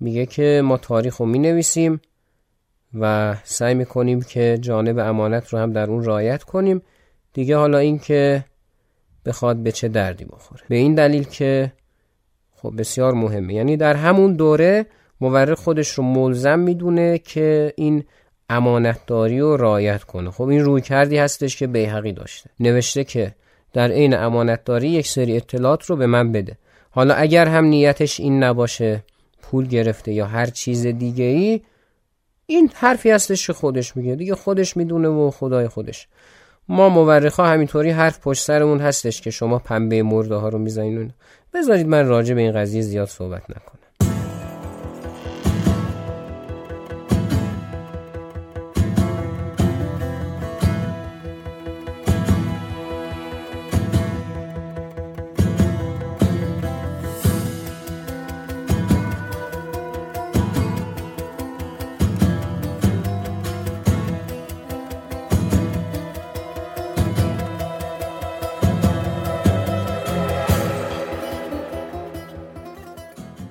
میگه 0.00 0.26
که 0.26 0.62
ما 0.64 0.76
تاریخ 0.76 1.16
رو 1.16 1.26
می 1.26 1.38
نویسیم 1.38 2.00
و 3.00 3.36
سعی 3.44 3.74
می 3.74 3.86
کنیم 3.86 4.22
که 4.22 4.58
جانب 4.60 4.98
امانت 4.98 5.48
رو 5.48 5.58
هم 5.58 5.72
در 5.72 5.90
اون 5.90 6.04
رایت 6.04 6.42
کنیم. 6.42 6.82
دیگه 7.34 7.56
حالا 7.56 7.78
این 7.78 7.98
که 7.98 8.44
بخواد 9.26 9.56
به 9.56 9.72
چه 9.72 9.88
دردی 9.88 10.24
بخوره. 10.24 10.62
به 10.68 10.76
این 10.76 10.94
دلیل 10.94 11.24
که 11.24 11.72
خب 12.56 12.74
بسیار 12.78 13.12
مهمه. 13.12 13.54
یعنی 13.54 13.76
در 13.76 13.94
همون 13.96 14.32
دوره 14.32 14.86
مورخ 15.20 15.58
خودش 15.58 15.88
رو 15.88 16.04
ملزم 16.04 16.58
می‌دونه 16.58 17.18
که 17.18 17.72
این 17.76 18.04
امانتداری 18.50 19.40
رو 19.40 19.56
رایت 19.56 20.04
کنه. 20.04 20.30
خب 20.30 20.42
این 20.42 20.60
روی 20.60 20.80
کردی 20.80 21.16
هستش 21.16 21.56
که 21.56 21.66
بیهقی 21.66 22.12
داشته. 22.12 22.50
نوشته 22.60 23.04
که 23.04 23.34
در 23.72 23.90
عین 23.90 24.14
امانتداری 24.14 24.88
یک 24.88 25.08
سری 25.08 25.36
اطلاعات 25.36 25.84
رو 25.84 25.96
به 25.96 26.06
من 26.06 26.32
بده. 26.32 26.58
حالا 26.90 27.14
اگر 27.14 27.48
هم 27.48 27.64
نیتش 27.64 28.20
این 28.20 28.42
نباشه 28.42 29.04
پول 29.42 29.66
گرفته 29.66 30.12
یا 30.12 30.26
هر 30.26 30.46
چیز 30.46 30.86
دیگه 30.86 31.24
ای 31.24 31.60
این 32.46 32.70
حرفی 32.74 33.10
هستش 33.10 33.46
که 33.46 33.52
خودش 33.52 33.96
میگه. 33.96 34.14
دیگه 34.14 34.34
خودش 34.34 34.76
می‌دونه 34.76 35.08
و 35.08 35.30
خدای 35.30 35.68
خودش. 35.68 36.08
ما 36.68 36.88
مورخا 36.88 37.44
همینطوری 37.44 37.90
حرف 37.90 38.18
پشت 38.20 38.42
سرمون 38.44 38.80
هستش 38.80 39.20
که 39.20 39.30
شما 39.30 39.58
پنبه 39.58 40.02
مرده 40.02 40.34
ها 40.34 40.48
رو 40.48 40.58
می‌زنین 40.58 41.10
بذارید 41.54 41.86
من 41.86 42.06
راجع 42.06 42.34
به 42.34 42.40
این 42.40 42.52
قضیه 42.52 42.82
زیاد 42.82 43.08
صحبت 43.08 43.42
نکنم. 43.50 43.83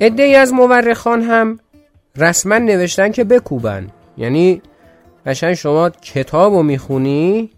ای 0.03 0.36
از 0.36 0.53
مورخان 0.53 1.22
هم 1.22 1.60
رسما 2.17 2.57
نوشتن 2.57 3.12
که 3.12 3.24
بکوبن. 3.24 3.88
یعنی 4.17 4.62
قشنگ 5.25 5.53
شما 5.53 5.89
کتاب 5.89 6.53
رو 6.53 6.63
می‌خونی 6.63 7.50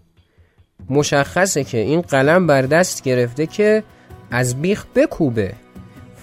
مشخصه 0.90 1.64
که 1.64 1.78
این 1.78 2.00
قلم 2.00 2.46
بر 2.46 2.62
دست 2.62 3.02
گرفته 3.02 3.46
که 3.46 3.82
از 4.30 4.62
بیخ 4.62 4.86
بکوبه. 4.94 5.52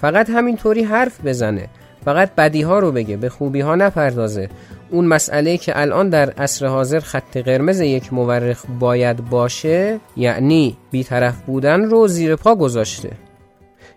فقط 0.00 0.30
همینطوری 0.30 0.82
حرف 0.82 1.20
بزنه. 1.24 1.68
فقط 2.04 2.34
بدی 2.34 2.62
ها 2.62 2.78
رو 2.78 2.92
بگه 2.92 3.16
به 3.16 3.28
خوبی 3.28 3.60
ها 3.60 3.74
نپردازه. 3.74 4.48
اون 4.90 5.04
مسئله 5.04 5.56
که 5.56 5.80
الان 5.80 6.08
در 6.08 6.30
عصر 6.30 6.66
حاضر 6.66 7.00
خط 7.00 7.36
قرمز 7.36 7.80
یک 7.80 8.12
مورخ 8.12 8.64
باید 8.78 9.16
باشه 9.16 10.00
یعنی 10.16 10.76
بیطرف 10.90 11.34
بودن 11.40 11.84
رو 11.84 12.08
زیر 12.08 12.36
پا 12.36 12.54
گذاشته. 12.54 13.10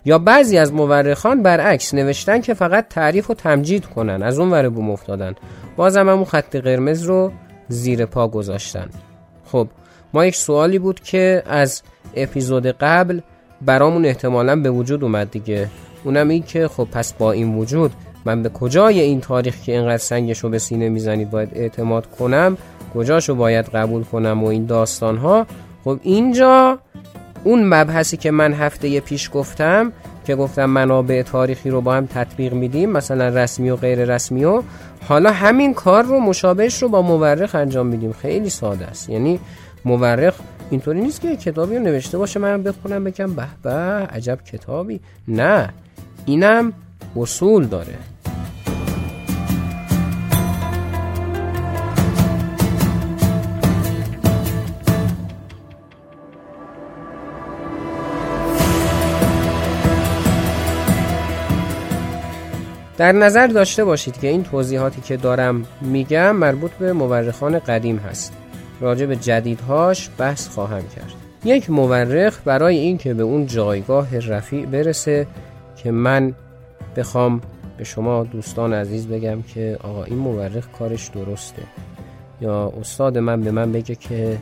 یا 0.08 0.20
بعضی 0.20 0.58
از 0.58 0.74
مورخان 0.74 1.44
برعکس 1.44 1.94
نوشتن 1.94 2.42
که 2.42 2.54
فقط 2.54 2.88
تعریف 2.90 3.30
و 3.30 3.34
تمجید 3.34 3.86
کنن 3.86 4.24
از 4.24 4.40
اون 4.40 4.52
ور 4.52 4.70
بوم 4.70 4.90
افتادن. 4.92 5.36
بازم 5.76 6.10
همون 6.10 6.26
خط 6.26 6.56
قرمز 6.56 7.04
رو 7.04 7.32
زیر 7.68 8.06
پا 8.06 8.28
گذاشتن. 8.28 8.90
خب 9.46 9.68
ما 10.14 10.26
یک 10.26 10.36
سوالی 10.36 10.80
بود 10.80 11.00
که 11.00 11.44
از 11.46 11.82
اپیزود 12.16 12.68
قبل 12.68 13.20
برامون 13.62 14.06
احتمالا 14.06 14.56
به 14.56 14.70
وجود 14.70 15.04
اومد 15.04 15.32
دیگه. 15.32 15.68
اونم 16.04 16.30
این 16.30 16.44
که 16.44 16.68
خب 16.68 16.88
پس 16.92 17.14
با 17.14 17.32
این 17.32 17.56
وجود 17.56 17.92
من 18.26 18.44
به 18.44 18.50
کجای 18.50 19.00
این 19.00 19.22
تاریخ 19.22 19.62
که 19.62 19.72
اینقدر 19.72 19.98
سنگش 19.98 20.40
رو 20.40 20.50
به 20.50 20.60
سینه 20.60 20.90
می‌زنید 20.90 21.30
باید 21.30 21.50
اعتماد 21.56 22.06
کنم؟ 22.06 22.58
کجاشو 22.94 23.36
باید 23.36 23.66
قبول 23.66 24.04
کنم 24.04 24.44
و 24.44 24.48
این 24.48 24.66
داستان 24.66 25.18
ها 25.18 25.46
خب 25.84 26.00
اینجا 26.04 26.80
اون 27.48 27.64
مبحثی 27.64 28.18
که 28.18 28.32
من 28.32 28.54
هفته 28.54 29.00
پیش 29.00 29.30
گفتم 29.34 29.92
که 30.26 30.36
گفتم 30.36 30.66
منابع 30.66 31.22
تاریخی 31.22 31.70
رو 31.70 31.82
با 31.82 31.94
هم 31.94 32.06
تطبیق 32.06 32.54
میدیم 32.54 32.90
مثلا 32.90 33.28
رسمی 33.28 33.70
و 33.70 33.76
غیر 33.76 34.16
رسمی 34.16 34.44
و 34.44 34.64
حالا 35.08 35.32
همین 35.32 35.74
کار 35.74 36.04
رو 36.04 36.20
مشابهش 36.20 36.84
رو 36.84 36.90
با 36.90 37.02
مورخ 37.02 37.56
انجام 37.56 37.88
میدیم. 37.88 38.12
خیلی 38.14 38.50
ساده 38.50 38.86
است. 38.86 39.10
یعنی 39.10 39.40
مورخ 39.86 40.36
اینطوری 40.70 41.02
نیست 41.02 41.22
که 41.22 41.36
کتابی 41.36 41.76
رو 41.76 41.84
نوشته 41.84 42.18
باشه 42.18 42.40
من 42.40 42.64
بخونم 42.64 43.04
بگم 43.04 43.34
به 43.34 43.48
به 43.64 43.70
عجب 43.70 44.40
کتابی. 44.52 45.00
نه. 45.28 45.70
اینم 46.26 46.74
اصول 47.18 47.66
داره. 47.66 47.96
در 62.98 63.12
نظر 63.12 63.48
داشته 63.48 63.86
باشید 63.86 64.20
که 64.20 64.28
این 64.28 64.44
توضیحاتی 64.44 65.02
که 65.02 65.18
دارم 65.18 65.66
میگم 65.82 66.36
مربوط 66.36 66.72
به 66.72 66.94
مورخان 66.94 67.60
قدیم 67.60 67.98
هست. 67.98 68.34
راجع 68.82 69.06
به 69.06 69.16
جدیدهاش 69.16 70.10
بحث 70.18 70.48
خواهم 70.48 70.82
کرد. 70.96 71.14
یک 71.46 71.70
مورخ 71.70 72.40
برای 72.46 72.78
اینکه 72.78 73.14
به 73.14 73.24
اون 73.24 73.46
جایگاه 73.46 74.20
رفیع 74.20 74.66
برسه 74.66 75.28
که 75.76 75.92
من 75.92 76.34
بخوام 76.98 77.42
به 77.78 77.84
شما 77.84 78.24
دوستان 78.24 78.74
عزیز 78.74 79.08
بگم 79.08 79.42
که 79.42 79.78
آقا 79.84 80.04
این 80.04 80.18
مورخ 80.18 80.68
کارش 80.80 81.08
درسته. 81.08 81.62
یا 82.42 82.74
استاد 82.82 83.18
من 83.18 83.42
به 83.42 83.52
من 83.52 83.72
بگه 83.72 83.96
که 83.96 84.38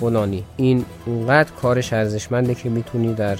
فلانی 0.00 0.44
این 0.56 0.84
اونقدر 1.06 1.50
کارش 1.62 1.92
ارزشمنده 1.92 2.54
که 2.54 2.68
می‌تونی 2.68 3.14
در 3.14 3.36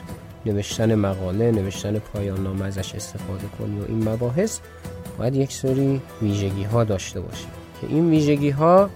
نوشتن 0.47 0.95
مقاله 0.95 1.51
نوشتن 1.51 1.99
پایان 1.99 2.43
نامه 2.43 2.65
ازش 2.65 2.95
استفاده 2.95 3.47
کنی 3.59 3.81
و 3.81 3.85
این 3.89 4.09
مباحث 4.09 4.59
باید 5.19 5.37
یک 5.37 5.53
سری 5.53 6.01
ویژگی 6.23 6.65
ها 6.65 6.85
داشته 6.85 7.21
باشیم 7.21 7.51
که 7.81 7.87
این 7.87 8.11
ویژگی 8.11 8.51
ها 8.51 8.91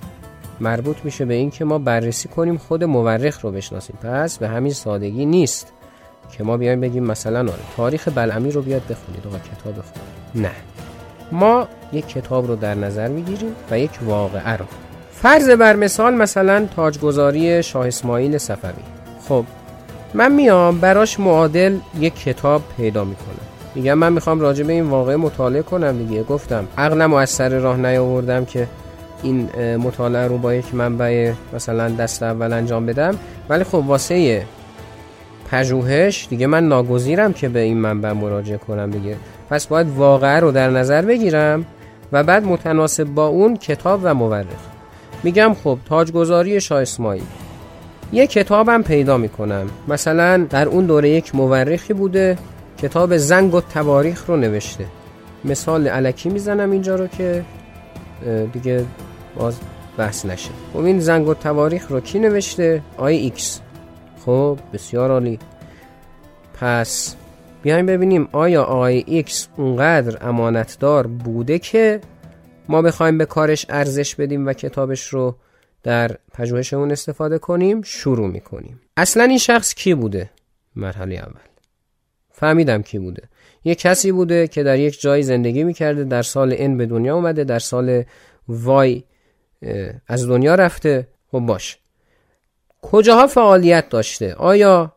مربوط 0.61 0.97
میشه 1.05 1.25
به 1.25 1.35
این 1.35 1.51
که 1.51 1.65
ما 1.65 1.79
بررسی 1.79 2.29
کنیم 2.29 2.59
خود 2.59 2.85
مورخ 2.85 3.41
رو 3.41 3.51
بشناسیم. 3.51 3.99
پس 4.03 4.39
به 4.39 4.49
همین 4.49 4.73
سادگی 4.73 5.27
نیست 5.27 5.73
که 6.33 6.45
ما 6.45 6.57
بیایم 6.57 6.81
بگیم 6.81 7.05
مثلا 7.05 7.41
آره 7.41 7.63
تاریخ 7.77 8.09
بلعمی 8.15 8.51
رو 8.51 8.63
بیاد 8.63 8.83
بخونید 8.91 9.27
آقا 9.27 9.39
کتاب 9.39 9.73
بخونید 9.73 10.11
نه. 10.35 10.51
ما 11.33 11.69
یک 11.93 12.07
کتاب 12.07 12.47
رو 12.47 12.57
در 12.57 12.75
نظر 12.75 13.09
می‌گیریم 13.09 13.55
و 13.71 13.79
یک 13.79 13.91
واقعه 14.03 14.57
رو. 14.57 14.65
فرض 15.13 15.51
بر 15.51 15.77
مثال 15.77 16.15
مثلا 16.15 16.67
تاجگذاری 16.77 17.63
شاه 17.63 17.87
اسماعیل 17.87 18.39
صفوی. 18.39 18.83
خب 19.29 19.45
من 20.15 20.33
میام 20.33 20.79
براش 20.81 21.21
معادل 21.21 21.77
یک 21.99 22.15
کتاب 22.15 22.63
پیدا 22.77 23.05
می‌کنم. 23.05 23.47
میگم 23.75 23.95
من 23.95 24.13
می‌خوام 24.13 24.41
راجع 24.41 24.65
به 24.65 24.73
این 24.73 24.85
واقعه 24.85 25.17
مطالعه 25.17 25.63
کنم 25.63 25.99
دیگه. 25.99 26.23
گفتم 26.23 26.69
عقلم 26.79 27.15
از 27.15 27.31
سر 27.31 27.49
راه 27.49 27.77
نیاوردم 27.77 28.45
که 28.45 28.69
این 29.23 29.49
مطالعه 29.77 30.27
رو 30.27 30.39
با 30.39 30.55
یک 30.55 30.75
منبع 30.75 31.33
مثلا 31.53 31.89
دست 31.89 32.23
اول 32.23 32.53
انجام 32.53 32.87
بدم. 32.87 33.15
ولی 33.49 33.65
خب 33.65 33.75
واسه 33.75 34.47
پژوهش 35.51 36.27
دیگه 36.31 36.47
من 36.47 36.69
ناگزیرم 36.69 37.33
که 37.33 37.49
به 37.49 37.61
این 37.61 37.79
منبع 37.79 38.13
مراجعه 38.13 38.59
کنم 38.59 38.91
دیگه. 38.91 39.17
پس 39.51 39.67
باید 39.67 39.89
واقعه 39.97 40.41
رو 40.41 40.53
در 40.53 40.71
نظر 40.71 41.03
بگیرم 41.03 41.67
و 42.13 42.23
بعد 42.23 42.45
متناسب 42.45 43.05
با 43.05 43.27
اون 43.27 43.57
کتاب 43.57 44.01
و 44.03 44.15
مورخ. 44.15 44.47
میگم 45.23 45.57
خب 45.65 45.79
تاجگذاری 45.89 46.61
شاه 46.61 46.83
اسماعیل. 46.83 47.23
یه 48.13 48.27
کتابم 48.27 48.83
پیدا 48.83 49.17
می‌کنم. 49.17 49.71
مثلا 49.89 50.47
در 50.51 50.69
اون 50.69 50.87
دوره 50.87 51.11
یک 51.11 51.35
مورخی 51.35 51.93
بوده 51.93 52.39
کتاب 52.79 53.17
زنگ 53.17 53.55
التواریخ 53.55 54.25
رو 54.27 54.37
نوشته. 54.37 54.87
مثال 55.45 55.89
الکی 55.89 56.29
می‌زنم 56.29 56.71
اینجا 56.71 56.95
رو 56.95 57.07
که 57.07 57.45
دیگه 58.53 58.85
باز 59.37 59.59
بحث 59.99 60.27
نشه. 60.27 60.51
خب 60.73 60.79
این 60.79 61.01
زنگ 61.01 61.29
التواریخ 61.29 61.91
رو 61.91 62.01
کی 62.01 62.19
نوشته؟ 62.19 62.83
آقای 62.97 63.17
X. 63.17 63.61
خب 64.27 64.59
بسیار 64.73 65.11
عالی. 65.11 65.39
پس 66.61 67.15
بیایم 67.63 67.87
ببینیم 67.87 68.29
آیا 68.33 68.63
آقای 68.63 69.05
X 69.07 69.49
اونقدر 69.57 70.29
امانتدار 70.29 71.07
بوده 71.07 71.59
که 71.59 72.01
ما 72.69 72.83
بخوایم 72.83 73.19
به 73.19 73.27
کارش 73.27 73.67
ارزش 73.69 74.15
بدیم 74.15 74.47
و 74.47 74.53
کتابش 74.53 75.09
رو 75.09 75.35
در 75.83 76.17
پژوهش 76.33 76.75
اون 76.75 76.91
استفاده 76.91 77.39
کنیم 77.39 77.83
شروع 77.83 78.29
می‌کنیم. 78.29 78.81
اصلا 78.97 79.25
این 79.25 79.39
شخص 79.39 79.75
کی 79.75 79.95
بوده؟ 79.95 80.31
مرحله 80.77 81.15
اول. 81.15 81.41
فهمیدم 82.31 82.83
کی 82.83 82.99
بوده. 82.99 83.23
یک 83.65 83.79
کسی 83.79 84.13
بوده 84.13 84.49
که 84.49 84.63
در 84.63 84.79
یک 84.79 85.01
جای 85.01 85.23
زندگی 85.23 85.65
می‌کرده 85.65 86.05
در 86.05 86.23
سال 86.23 86.55
ان 86.59 86.77
به 86.77 86.87
دنیا 86.87 87.15
اومده 87.15 87.45
در 87.45 87.59
سال 87.59 88.05
وای 88.49 89.05
از 90.07 90.29
دنیا 90.29 90.55
رفته. 90.55 91.09
خب 91.33 91.39
باش. 91.39 91.79
کجاها 92.83 93.27
فعالیت 93.27 93.89
داشته؟ 93.89 94.35
آیا 94.35 94.93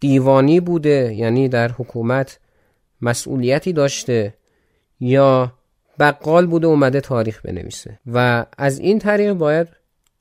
دیوانی 0.00 0.60
بوده 0.60 1.14
یعنی 1.14 1.48
در 1.48 1.68
حکومت 1.68 2.38
مسئولیتی 3.00 3.72
داشته 3.72 4.34
یا 5.00 5.52
بقال 5.98 6.46
بوده 6.46 6.66
اومده 6.66 7.00
تاریخ 7.00 7.40
بنویسه؟ 7.46 7.98
و 8.06 8.46
از 8.58 8.78
این 8.78 8.98
طریق 8.98 9.32
باید 9.32 9.68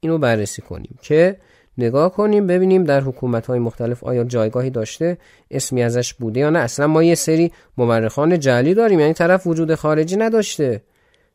اینو 0.04 0.18
بررسی 0.18 0.62
کنیم 0.62 1.00
که 1.02 1.38
نگاه 1.78 2.14
کنیم 2.14 2.48
ببینیم 2.48 2.84
در 2.84 3.02
حکومت 3.02 3.46
های 3.46 3.60
مختلف 3.60 4.04
آیا 4.04 4.24
جایگاهی 4.24 4.70
داشته 4.70 5.18
اسمی 5.52 5.84
ازش 5.84 6.14
بوده 6.14 6.40
یا 6.40 6.50
نه. 6.50 6.60
اصلا 6.60 6.88
ما 6.88 7.04
یه 7.04 7.16
سری 7.16 7.52
مورخان 7.78 8.40
جعلی 8.40 8.74
داریم 8.74 9.00
یعنی 9.00 9.14
طرف 9.14 9.48
وجود 9.48 9.76
خارجی 9.76 10.16
نداشته. 10.18 10.82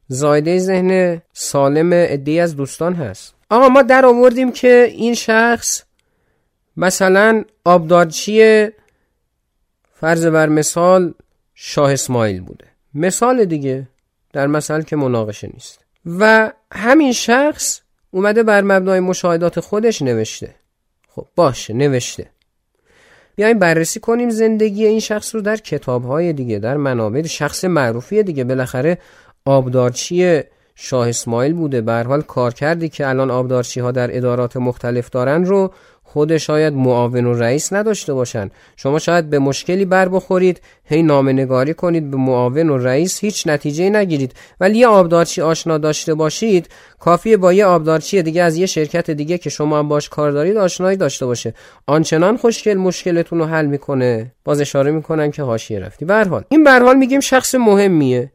زایده 0.08 0.58
ذهن 0.58 1.22
سالم 1.32 1.90
ادهی 1.92 2.40
از 2.40 2.56
دوستان 2.56 2.94
هست. 2.94 3.34
آقا 3.50 3.68
ما 3.68 3.82
در 3.82 4.06
آوردیم 4.06 4.52
که 4.52 4.88
این 4.90 5.14
شخص 5.14 5.82
مثلا 6.76 7.44
آبدارچی 7.64 8.66
فرض 9.94 10.26
بر 10.26 10.48
مثال 10.48 11.14
شاه 11.54 11.92
اسماعیل 11.92 12.40
بوده. 12.40 12.64
مثال 12.94 13.44
دیگه 13.44 13.88
در 14.32 14.46
مثال 14.46 14.82
که 14.82 14.96
مناقشه 14.96 15.50
نیست. 15.54 15.84
و 16.18 16.52
همین 16.72 17.12
شخص 17.12 17.80
اومده 18.10 18.42
بر 18.42 18.62
مبنای 18.62 19.00
مشاهدات 19.00 19.60
خودش 19.60 20.02
نوشته. 20.02 20.54
خب 21.08 21.26
باشه 21.36 21.74
نوشته. 21.74 22.30
بیایم 23.36 23.58
بررسی 23.58 24.00
کنیم 24.00 24.30
زندگی 24.30 24.86
این 24.86 25.00
شخص 25.00 25.34
رو 25.34 25.40
در 25.40 25.56
کتابهای 25.56 26.32
دیگه 26.32 26.58
در 26.58 26.76
منابع 26.76 27.22
شخص 27.22 27.64
معروفی 27.64 28.22
دیگه. 28.22 28.44
بالاخره 28.44 28.98
آبدارچی 29.44 30.42
شاه 30.74 31.08
اسماعیل 31.08 31.52
بوده. 31.52 31.80
به 31.80 31.92
حال 31.92 32.22
کار 32.22 32.54
کردی 32.54 32.88
که 32.88 33.08
الان 33.08 33.30
آبدارچی 33.30 33.80
ها 33.80 33.90
در 33.90 34.16
ادارات 34.16 34.56
مختلف 34.56 35.10
دارن 35.10 35.44
رو 35.44 35.72
خود 36.12 36.36
شاید 36.36 36.74
معاون 36.74 37.26
و 37.26 37.34
رئیس 37.34 37.72
نداشته 37.72 38.14
باشن 38.14 38.50
شما 38.76 38.98
شاید 38.98 39.30
به 39.30 39.38
مشکلی 39.38 39.84
بر 39.84 40.08
بخورید 40.08 40.60
هی 40.84 41.02
نگاری 41.02 41.74
کنید 41.74 42.10
به 42.10 42.16
معاون 42.16 42.70
و 42.70 42.78
رئیس 42.78 43.20
هیچ 43.20 43.46
نتیجه 43.46 43.90
نگیرید. 43.90 44.34
ولی 44.60 44.78
یه 44.78 44.86
آبدارچی 44.86 45.42
آشنا 45.42 45.78
داشته 45.78 46.14
باشید 46.14 46.68
کافیه 46.98 47.36
با 47.36 47.52
یه 47.52 47.66
آبدارچی 47.66 48.22
دیگه 48.22 48.42
از 48.42 48.56
یه 48.56 48.66
شرکت 48.66 49.10
دیگه 49.10 49.38
که 49.38 49.50
شما 49.50 49.78
هم 49.78 49.88
باش 49.88 50.08
کار 50.08 50.30
دارید 50.30 50.56
آشنایی 50.56 50.96
داشته 50.96 51.26
باشه. 51.26 51.54
آنچنان 51.86 52.36
خوشگل 52.36 52.74
مشکلتون 52.74 53.38
رو 53.38 53.44
حل 53.44 53.66
می‌کنه. 53.66 54.32
باز 54.44 54.60
اشاره 54.60 54.90
می‌کنن 54.90 55.30
که 55.30 55.42
حاشیه 55.42 55.78
رفتی. 55.78 56.04
به 56.04 56.24
حال 56.24 56.44
این 56.48 56.64
به 56.64 56.70
حال 56.70 56.96
میگیم 56.96 57.20
شخص 57.20 57.54
مهمیه. 57.54 58.32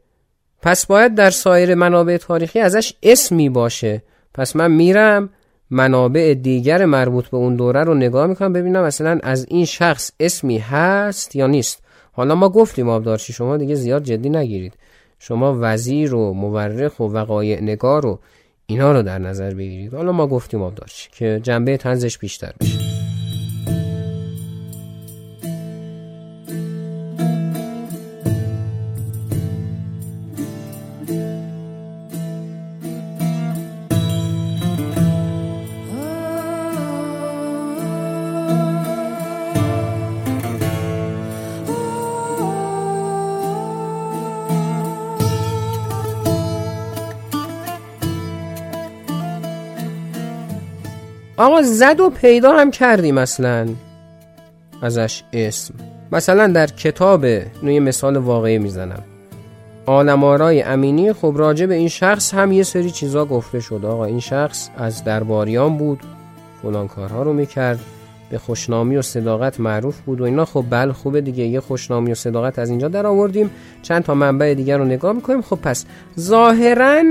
پس 0.62 0.86
باید 0.86 1.14
در 1.14 1.30
سایر 1.30 1.74
منابع 1.74 2.16
تاریخی 2.16 2.60
ازش 2.60 2.92
اسمی 3.02 3.48
باشه. 3.48 4.02
پس 4.34 4.56
من 4.56 4.70
میرم 4.70 5.30
منابع 5.70 6.34
دیگر 6.34 6.84
مربوط 6.84 7.28
به 7.28 7.36
اون 7.36 7.56
دوره 7.56 7.84
رو 7.84 7.94
نگاه 7.94 8.26
می‌کنم 8.26 8.52
ببینم 8.52 8.84
مثلا 8.84 9.18
از 9.22 9.46
این 9.48 9.64
شخص 9.64 10.10
اسمی 10.20 10.58
هست 10.58 11.36
یا 11.36 11.46
نیست. 11.46 11.82
حالا 12.12 12.34
ما 12.34 12.48
گفتیم 12.48 12.88
آبدارچی 12.88 13.32
شما 13.32 13.56
دیگه 13.56 13.74
زیاد 13.74 14.02
جدی 14.02 14.28
نگیرید. 14.30 14.74
شما 15.18 15.58
وزیر 15.60 16.14
و 16.14 16.34
مورخ 16.34 17.00
و 17.00 17.04
وقایع 17.04 17.60
نگار 17.60 18.06
و 18.06 18.18
اینا 18.66 18.92
رو 18.92 19.02
در 19.02 19.18
نظر 19.18 19.54
بگیرید. 19.54 19.94
حالا 19.94 20.12
ما 20.12 20.26
گفتیم 20.26 20.62
آبدارچی 20.62 21.08
که 21.12 21.40
جنبه 21.42 21.76
تنزش 21.76 22.18
بیشتر 22.18 22.52
بشه 22.60 23.13
آقا 51.44 51.62
زد 51.62 52.00
و 52.00 52.10
پیدا 52.10 52.52
هم 52.52 52.70
کردیم 52.70 53.18
اصلا. 53.18 53.68
ازش 54.82 55.22
اسم. 55.32 55.74
مثلا 56.12 56.46
در 56.46 56.66
کتاب 56.66 57.24
نوی 57.62 57.80
مثال 57.80 58.16
واقعی 58.16 58.58
می‌زنم. 58.58 59.02
آلمارای 59.86 60.62
امینی 60.62 61.12
خب 61.12 61.34
راجع 61.36 61.66
به 61.66 61.74
این 61.74 61.88
شخص 61.88 62.34
هم 62.34 62.52
یه 62.52 62.62
سری 62.62 62.90
چیزا 62.90 63.24
گفته 63.24 63.60
شد. 63.60 63.84
آقا 63.84 64.04
این 64.04 64.20
شخص 64.20 64.68
از 64.76 65.04
درباریان 65.04 65.76
بود 65.76 66.00
فلان 66.62 66.88
کارها 66.88 67.22
رو 67.22 67.32
می‌کرد 67.32 67.80
به 68.30 68.38
خوشنامی 68.38 68.96
و 68.96 69.02
صداقت 69.02 69.60
معروف 69.60 70.00
بود 70.00 70.20
و 70.20 70.24
اینا. 70.24 70.44
خب 70.44 70.64
بل 70.70 70.92
خوبه 70.92 71.20
دیگه 71.20 71.44
یه 71.44 71.60
خوشنامی 71.60 72.12
و 72.12 72.14
صداقت 72.14 72.58
از 72.58 72.70
اینجا 72.70 72.88
در 72.88 73.06
آوردیم. 73.06 73.50
چند 73.82 74.02
تا 74.02 74.14
منبع 74.14 74.54
دیگر 74.54 74.78
رو 74.78 74.84
نگاه 74.84 75.12
می‌کنیم. 75.12 75.42
خب 75.42 75.58
پس 75.62 75.84
ظاهرا 76.20 77.02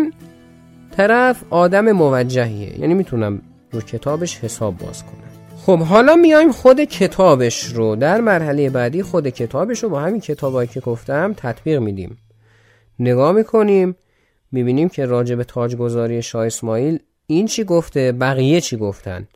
طرف 0.98 1.44
آدم 1.50 1.92
موجهیه. 1.92 2.80
یعنی 2.80 2.94
می‌تونم 2.94 3.42
رو 3.74 3.82
کتابش 3.82 4.38
حساب 4.38 4.78
باز 4.78 5.04
کنه. 5.04 5.24
خب 5.58 5.80
حالا 5.80 6.16
میایم 6.16 6.52
خود 6.52 6.82
کتابش 6.82 7.64
رو. 7.64 7.96
در 7.96 8.22
مرحله 8.22 8.70
بعدی 8.70 9.04
خود 9.04 9.30
کتابش 9.30 9.84
رو 9.84 9.90
با 9.90 10.00
همین 10.00 10.22
کتابایی 10.22 10.68
که 10.68 10.80
گفتم 10.80 11.34
تطبیق 11.38 11.80
میدیم. 11.80 12.18
نگاه 13.00 13.32
می‌کنیم 13.32 13.96
می‌بینیم 14.52 14.90
که 14.90 15.06
راجع 15.06 15.36
به 15.36 15.44
تاجگذاری 15.44 16.22
شاه 16.22 16.46
اسماعیل 16.46 17.00
این 17.28 17.46
چی 17.46 17.64
گفته 17.64 18.12
بقیه 18.12 18.62
چی 18.62 18.78
گفتن. 18.78 19.28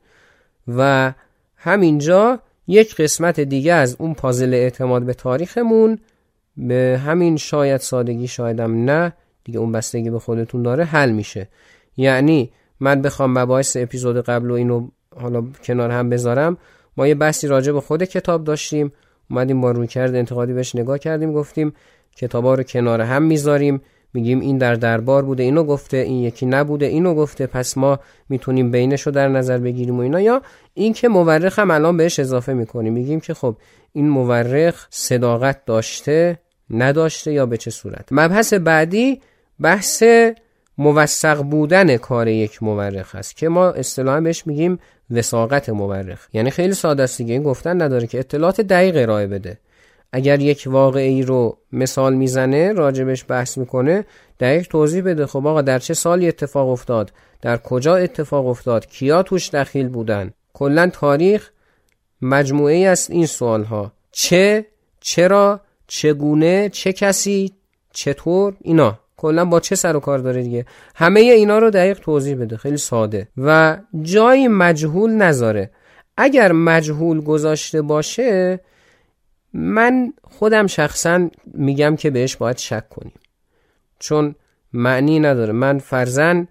و 0.67 1.13
همینجا 1.55 2.39
یک 2.67 2.95
قسمت 2.95 3.39
دیگه 3.39 3.73
از 3.73 3.95
اون 3.99 4.13
پازل 4.13 4.53
اعتماد 4.53 5.03
به 5.03 5.13
تاریخمون. 5.13 5.99
به 6.57 7.01
همین 7.05 7.37
شاید 7.37 7.81
سادگی 7.81 8.27
شایدم 8.27 8.85
نه. 8.85 9.13
دیگه 9.43 9.59
اون 9.59 9.71
بستگی 9.71 10.09
به 10.09 10.19
خودتون 10.19 10.63
داره 10.63 10.83
حل 10.83 11.11
میشه. 11.11 11.47
یعنی 11.97 12.51
من 12.79 13.01
بخوام 13.01 13.39
مباحث 13.39 13.77
اپیزود 13.77 14.17
قبل 14.17 14.51
و 14.51 14.53
اینو 14.53 14.87
حالا 15.15 15.43
کنار 15.63 15.91
هم 15.91 16.09
بذارم. 16.09 16.57
ما 16.97 17.07
یه 17.07 17.15
بحثی 17.15 17.47
راجع 17.47 17.71
به 17.71 17.81
خود 17.81 18.03
کتاب 18.03 18.43
داشتیم. 18.43 18.91
اومدیم 19.29 19.61
با 19.61 19.71
روی 19.71 19.87
کرد 19.87 20.15
انتقادی 20.15 20.53
بهش 20.53 20.75
نگاه 20.75 20.99
کردیم 20.99 21.33
گفتیم 21.33 21.73
کتابا 22.15 22.55
رو 22.55 22.63
کنار 22.63 23.01
هم 23.01 23.23
می‌ذاریم. 23.23 23.81
میگیم 24.13 24.39
این 24.39 24.57
در 24.57 24.75
دربار 24.75 25.25
بوده 25.25 25.43
اینو 25.43 25.63
گفته 25.63 25.97
این 25.97 26.23
یکی 26.23 26.45
نبوده 26.45 26.85
اینو 26.85 27.15
گفته. 27.15 27.47
پس 27.47 27.77
ما 27.77 27.99
می‌تونیم 28.29 28.71
بینش 28.71 29.01
رو 29.01 29.11
در 29.11 29.27
نظر 29.27 29.57
بگیریم 29.57 29.97
و 29.97 29.99
اینا. 29.99 30.21
یا 30.21 30.41
این 30.73 30.93
که 30.93 31.07
مورخ 31.07 31.59
هم 31.59 31.71
الان 31.71 31.97
بهش 31.97 32.19
اضافه 32.19 32.53
می‌کنیم. 32.53 32.93
میگیم 32.93 33.19
که 33.19 33.33
خب 33.33 33.55
این 33.93 34.09
مورخ 34.09 34.87
صداقت 34.89 35.65
داشته 35.65 36.39
نداشته 36.69 37.33
یا 37.33 37.45
به 37.45 37.57
چه 37.57 37.71
صورت؟ 37.71 38.07
مبحث 38.11 38.53
بعدی 38.53 39.21
بحث 39.59 40.03
موثق 40.77 41.41
بودن 41.41 41.97
کار 41.97 42.27
یک 42.27 42.63
مورخ 42.63 43.15
هست 43.15 43.37
که 43.37 43.49
ما 43.49 43.69
اصطلاحا 43.69 44.21
بهش 44.21 44.47
میگیم 44.47 44.79
وساقت 45.11 45.69
مورخ. 45.69 46.27
یعنی 46.33 46.49
خیلی 46.49 46.73
ساده 46.73 47.03
است 47.03 47.17
دیگه 47.17 47.33
این 47.33 47.43
گفتن 47.43 47.81
نداره 47.81 48.07
که 48.07 48.19
اطلاعات 48.19 48.61
دقیق 48.61 48.97
ارائه 48.97 49.27
بده. 49.27 49.57
اگر 50.11 50.39
یک 50.39 50.63
واقعی 50.67 51.23
رو 51.23 51.57
مثال 51.71 52.13
می‌زنه 52.13 52.73
راجبش 52.73 53.25
بحث 53.27 53.57
می‌کنه 53.57 54.05
دقیق 54.39 54.67
توضیح 54.67 55.03
بده. 55.03 55.25
خب 55.25 55.47
آقا 55.47 55.61
در 55.61 55.79
چه 55.79 55.93
سالی 55.93 56.27
اتفاق 56.27 56.69
افتاد؟ 56.69 57.11
در 57.41 57.57
کجا 57.57 57.95
اتفاق 57.95 58.47
افتاد؟ 58.47 58.85
کیا 58.85 59.23
توش 59.23 59.49
دخیل 59.49 59.87
بودن؟ 59.87 60.31
کلا 60.53 60.89
تاریخ 60.93 61.49
مجموعه 62.21 62.75
ای 62.75 62.85
است 62.85 63.11
این 63.11 63.25
سوال 63.25 63.63
ها 63.63 63.91
چه؟ 64.11 64.65
چرا؟ 64.99 65.61
چگونه؟ 65.87 66.69
چه 66.69 66.93
کسی؟ 66.93 67.53
چطور؟ 67.93 68.53
اینا. 68.61 68.99
کلا 69.17 69.45
با 69.45 69.59
چه 69.59 69.75
سر 69.75 69.95
و 69.95 69.99
کار 69.99 70.19
داره 70.19 70.43
دیگه؟ 70.43 70.65
همه 70.95 71.19
اینا 71.19 71.59
رو 71.59 71.69
دقیق 71.69 71.99
توضیح 71.99 72.35
بده 72.35 72.57
خیلی 72.57 72.77
ساده. 72.77 73.27
و 73.37 73.77
جایی 74.01 74.47
مجهول 74.47 75.11
نذاره. 75.11 75.71
اگر 76.17 76.51
مجهول 76.51 77.21
گذاشته 77.21 77.81
باشه 77.81 78.59
من 79.53 80.13
خودم 80.23 80.67
شخصا 80.67 81.29
میگم 81.53 81.95
که 81.95 82.09
بهش 82.09 82.35
باید 82.35 82.57
شک 82.57 82.89
کنیم. 82.89 83.13
چون 83.99 84.35
معنی 84.73 85.19
نداره. 85.19 85.53
من 85.53 85.79
فرزن 85.79 86.47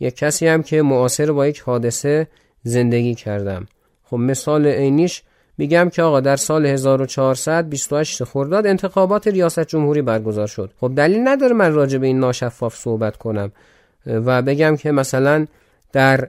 یک 0.00 0.16
کسی 0.16 0.46
هم 0.46 0.62
که 0.62 0.82
معاصر 0.82 1.32
با 1.32 1.46
یک 1.46 1.60
حادثه 1.60 2.28
زندگی 2.62 3.14
کردم. 3.14 3.66
خب 4.02 4.16
مثال 4.16 4.66
عینیش 4.66 5.22
میگم 5.60 5.88
که 5.88 6.02
آقا 6.02 6.20
در 6.20 6.36
سال 6.36 6.66
1428 6.66 8.24
خرداد 8.24 8.66
انتخابات 8.66 9.28
ریاست 9.28 9.60
جمهوری 9.60 10.02
برگزار 10.02 10.46
شد. 10.46 10.70
خب 10.80 10.92
دلیل 10.96 11.28
نداره 11.28 11.54
من 11.54 11.72
راجع 11.72 11.98
به 11.98 12.06
این 12.06 12.20
ناشفاف 12.20 12.76
صحبت 12.76 13.16
کنم. 13.16 13.52
و 14.06 14.42
بگم 14.42 14.76
که 14.76 14.92
مثلا 14.92 15.46
در 15.92 16.28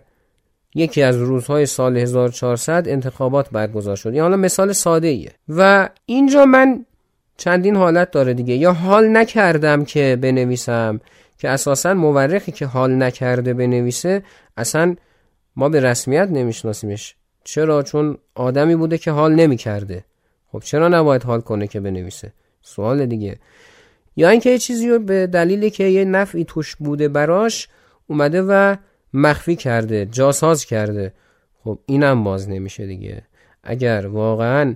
یکی 0.76 1.02
از 1.02 1.18
روزهای 1.18 1.66
سال 1.66 1.98
1400 1.98 2.88
انتخابات 2.88 3.50
برگزار 3.50 3.96
شد. 3.96 4.14
یا 4.14 4.24
حالا 4.24 4.38
مثال 4.38 4.72
ساده 4.72 5.08
ایه 5.08 5.32
و 5.50 5.90
اینجا 6.06 6.46
من 6.46 6.86
چندین 7.38 7.76
حالت 7.76 8.12
داره 8.12 8.34
دیگه. 8.34 8.54
یا 8.56 8.74
حال 8.74 9.18
نکردم 9.18 9.86
که 9.86 10.18
بنویسم 10.22 11.00
که 11.38 11.50
اساسا 11.50 11.94
مورخی 11.94 12.52
که 12.52 12.66
حال 12.66 13.04
نکرده 13.04 13.54
بنویسه 13.54 14.24
اصلا 14.58 14.96
ما 15.56 15.70
به 15.70 15.80
رسمیت 15.80 16.30
نمیشناسیمش. 16.32 17.16
چرا؟ 17.44 17.84
چون 17.84 18.18
آدمی 18.36 18.76
بوده 18.76 18.98
که 18.98 19.12
حال 19.12 19.36
نمی 19.36 19.58
کرده 19.58 20.06
خب 20.52 20.60
چرا 20.60 20.88
نباید 20.88 21.24
حال 21.24 21.42
کنه 21.42 21.68
که 21.68 21.80
بنویسه؟ 21.80 22.34
سوال 22.62 23.06
دیگه. 23.06 23.40
یا 24.16 24.30
اینکه 24.30 24.50
یه 24.50 24.58
چیزی 24.58 24.90
رو 24.90 25.00
به 25.00 25.28
دلیلی 25.28 25.70
که 25.70 25.84
یه 25.84 26.06
نفعی 26.06 26.46
توش 26.46 26.76
بوده 26.76 27.08
براش 27.08 27.68
اومده 28.08 28.42
و 28.42 28.76
مخفی 29.14 29.56
کرده 29.56 30.06
جاساز 30.06 30.66
کرده. 30.66 31.14
خب 31.64 31.80
اینم 31.86 32.24
باز 32.24 32.50
نمیشه 32.50 32.86
دیگه. 32.86 33.22
اگر 33.64 34.08
واقعا 34.08 34.76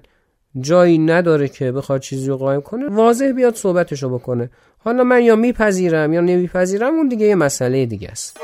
جایی 0.60 0.98
نداره 0.98 1.48
که 1.48 1.72
بخواد 1.72 2.02
چیزی 2.02 2.28
رو 2.28 2.38
قایم 2.38 2.62
کنه 2.62 2.90
واضح 2.90 3.32
بیاد 3.32 3.56
صحبتشو 3.56 4.10
بکنه. 4.10 4.50
حالا 4.78 5.04
من 5.04 5.22
یا 5.22 5.36
میپذیرم 5.36 6.14
یا 6.14 6.22
نمیپذیرم 6.22 6.94
اون 6.94 7.08
دیگه 7.08 7.26
یه 7.26 7.36
مسئله 7.36 7.86
دیگه 7.86 8.08
است. 8.08 8.40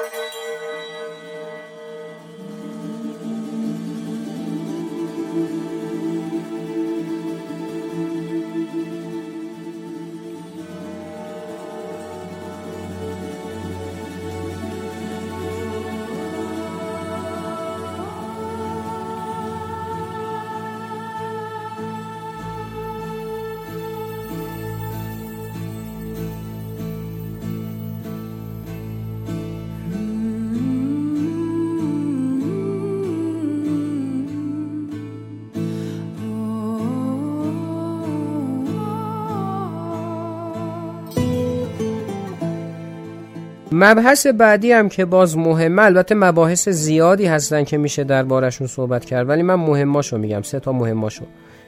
مبحث 43.83 44.27
بعدی 44.27 44.71
هم 44.71 44.89
که 44.89 45.05
باز 45.05 45.37
مهمه 45.37 45.81
البته 45.81 46.15
مباحث 46.15 46.69
زیادی 46.69 47.25
هستن 47.25 47.63
که 47.63 47.77
میشه 47.77 48.03
دربارشون 48.03 48.67
صحبت 48.67 49.05
کرد 49.05 49.29
ولی 49.29 49.41
من 49.41 49.55
مهماشو 49.55 50.17
میگم 50.17 50.41
سه 50.41 50.59
تا 50.59 50.71
مهماشو. 50.71 51.25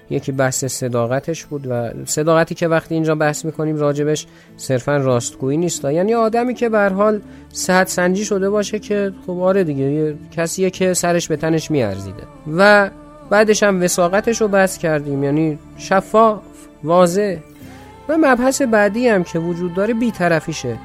یکی 0.10 0.32
بحث 0.32 0.66
صداقتش 0.66 1.46
بود 1.46 1.68
و 1.70 1.90
صداقتی 2.06 2.56
که 2.56 2.68
وقتی 2.68 2.96
اینجا 2.96 3.16
بحث 3.16 3.46
می‌کنیم 3.46 3.76
راجبش 3.76 4.28
صرفا 4.58 4.98
راستگویی 4.98 5.58
نیست. 5.58 5.86
یعنی 5.86 6.14
آدمی 6.14 6.54
که 6.54 6.70
به 6.70 6.90
حال 6.90 7.22
صحت 7.50 7.88
سنجی 7.88 8.26
شده 8.26 8.50
باشه 8.50 8.80
که 8.80 9.12
خب 9.28 9.40
آره 9.40 9.64
دیگه 9.64 9.84
یه 9.84 10.16
کسیه 10.38 10.70
که 10.70 10.94
سرش 10.94 11.28
به 11.28 11.36
تنش 11.36 11.72
میارزیده. 11.72 12.24
و 12.58 12.90
بعدش 13.30 13.64
هم 13.64 13.82
وساقتش 13.82 14.42
رو 14.42 14.48
بحث 14.48 14.78
کردیم 14.78 15.24
یعنی 15.24 15.60
شفاف 15.78 16.42
واضح. 16.84 17.38
و 18.10 18.18
مبحث 18.18 18.62
بعدی 18.62 19.08
هم 19.08 19.24
که 19.24 19.40
وجود 19.40 19.74
داره 19.74 19.94
بیطرفیشه. 19.94 20.78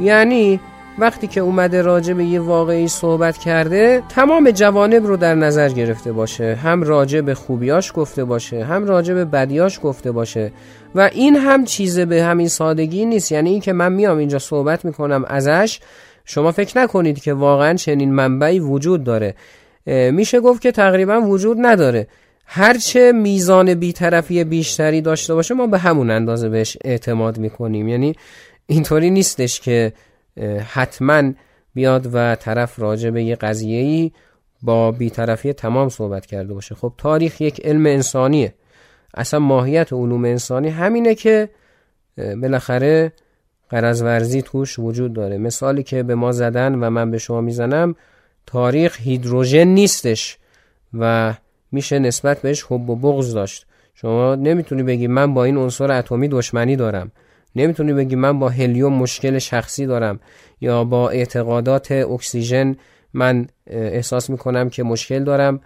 یعنی 0.00 0.60
وقتی 1.00 1.26
که 1.26 1.40
اومده 1.40 1.82
راجع 1.82 2.14
به 2.14 2.24
یه 2.24 2.40
واقعی 2.40 2.88
صحبت 2.88 3.38
کرده 3.38 4.02
تمام 4.08 4.50
جوانب 4.50 5.06
رو 5.06 5.16
در 5.16 5.34
نظر 5.34 5.68
گرفته 5.68 6.12
باشه. 6.12 6.54
هم 6.54 6.82
راجع 6.82 7.20
به 7.20 7.34
خوبیاش 7.34 7.92
گفته 7.94 8.24
باشه 8.24 8.64
هم 8.64 8.84
راجع 8.84 9.14
به 9.14 9.24
بدیاش 9.24 9.80
گفته 9.82 10.12
باشه. 10.12 10.52
و 10.94 11.10
این 11.12 11.36
هم 11.36 11.64
چیز 11.64 11.98
به 11.98 12.22
همین 12.22 12.48
سادگی 12.48 13.04
نیست. 13.04 13.32
یعنی 13.32 13.50
این 13.50 13.60
که 13.60 13.72
من 13.72 13.92
میام 13.92 14.18
اینجا 14.18 14.38
صحبت 14.38 14.84
می‌کنم 14.84 15.24
ازش 15.24 15.80
شما 16.24 16.52
فکر 16.52 16.78
نکنید 16.78 17.22
که 17.22 17.32
واقعا 17.32 17.74
چنین 17.74 18.12
منبعی 18.12 18.58
وجود 18.58 19.04
داره. 19.04 19.34
میشه 20.12 20.40
گفت 20.40 20.62
که 20.62 20.72
تقریبا 20.72 21.20
وجود 21.20 21.56
نداره. 21.60 22.06
هرچه 22.46 23.12
میزان 23.12 23.74
بیطرفی 23.74 24.44
بیشتری 24.44 25.00
داشته 25.00 25.34
باشه 25.34 25.54
ما 25.54 25.66
به 25.66 25.78
همون 25.78 26.10
اندازه 26.10 26.48
بهش 26.48 26.76
اعتماد 26.84 27.38
می‌کنیم. 27.38 27.88
یعنی 27.88 28.14
اینطوری 28.66 29.10
نیستش 29.10 29.60
که 29.60 29.92
حتما 30.66 31.32
بیاد 31.74 32.08
و 32.12 32.34
طرف 32.34 32.78
راجع 32.78 33.10
به 33.10 33.22
یه 33.22 33.36
قضیه‌ای 33.36 34.12
با 34.62 34.92
بیطرفی 34.92 35.52
تمام 35.52 35.88
صحبت 35.88 36.26
کرده 36.26 36.54
باشه. 36.54 36.74
خب 36.74 36.92
تاریخ 36.98 37.40
یک 37.40 37.60
علم 37.66 37.86
انسانیه. 37.86 38.54
اصلا 39.14 39.40
ماهیت 39.40 39.92
علوم 39.92 40.24
انسانی 40.24 40.68
همینه 40.68 41.14
که 41.14 41.48
بالاخره 42.16 43.12
قرض 43.70 44.36
توش 44.36 44.78
وجود 44.78 45.12
داره. 45.12 45.38
مثالی 45.38 45.82
که 45.82 46.02
به 46.02 46.14
ما 46.14 46.32
زدن 46.32 46.74
و 46.74 46.90
من 46.90 47.10
به 47.10 47.18
شما 47.18 47.40
می‌زنم 47.40 47.94
تاریخ 48.46 49.00
هیدروژن 49.00 49.64
نیستش 49.64 50.38
و 50.98 51.34
میشه 51.72 51.98
نسبت 51.98 52.42
بهش 52.42 52.64
حب 52.68 52.90
و 52.90 52.96
بغض 52.96 53.34
داشت. 53.34 53.66
شما 53.94 54.34
نمی‌تونی 54.34 54.82
بگی 54.82 55.06
من 55.06 55.34
با 55.34 55.44
این 55.44 55.56
عنصر 55.56 55.92
اتمی 55.92 56.28
دشمنی 56.28 56.76
دارم. 56.76 57.12
نمی‌تونی 57.56 57.92
بگی 57.92 58.16
من 58.16 58.38
با 58.38 58.48
هلیوم 58.48 58.92
مشکل 58.92 59.38
شخصی 59.38 59.86
دارم 59.86 60.20
یا 60.60 60.84
با 60.84 61.10
اعتقادات 61.10 61.92
اکسیژن 61.92 62.76
من 63.14 63.46
احساس 63.66 64.30
می‌کنم 64.30 64.70
که 64.70 64.82
مشکل 64.82 65.24
دارم 65.24 65.60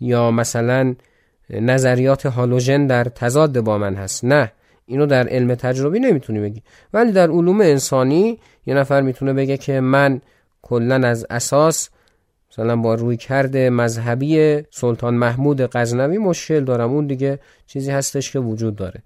یا 0.00 0.30
مثلا 0.30 0.94
نظریات 1.50 2.26
هالوژن 2.26 2.86
در 2.86 3.04
تضاد 3.04 3.60
با 3.60 3.78
من 3.78 3.94
هست. 3.94 4.24
نه 4.24 4.52
اینو 4.86 5.06
در 5.06 5.28
علم 5.28 5.54
تجربی 5.54 6.00
نمی‌تونی 6.00 6.40
بگی. 6.40 6.62
ولی 6.94 7.12
در 7.12 7.30
علوم 7.30 7.60
انسانی 7.60 8.38
یه 8.66 8.74
نفر 8.74 9.00
می‌تونه 9.00 9.32
بگه 9.32 9.56
که 9.56 9.80
من 9.80 10.20
کلا 10.62 11.08
از 11.08 11.26
اساس 11.30 11.88
مثلا 12.52 12.76
با 12.76 12.94
روی 12.94 13.16
کرده 13.16 13.70
مذهبی 13.70 14.62
سلطان 14.70 15.14
محمود 15.14 15.76
غزنوی 15.76 16.18
مشکل 16.18 16.64
دارم. 16.64 16.90
اون 16.90 17.06
دیگه 17.06 17.38
چیزی 17.66 17.90
هستش 17.90 18.32
که 18.32 18.38
وجود 18.38 18.76
داره. 18.76 19.02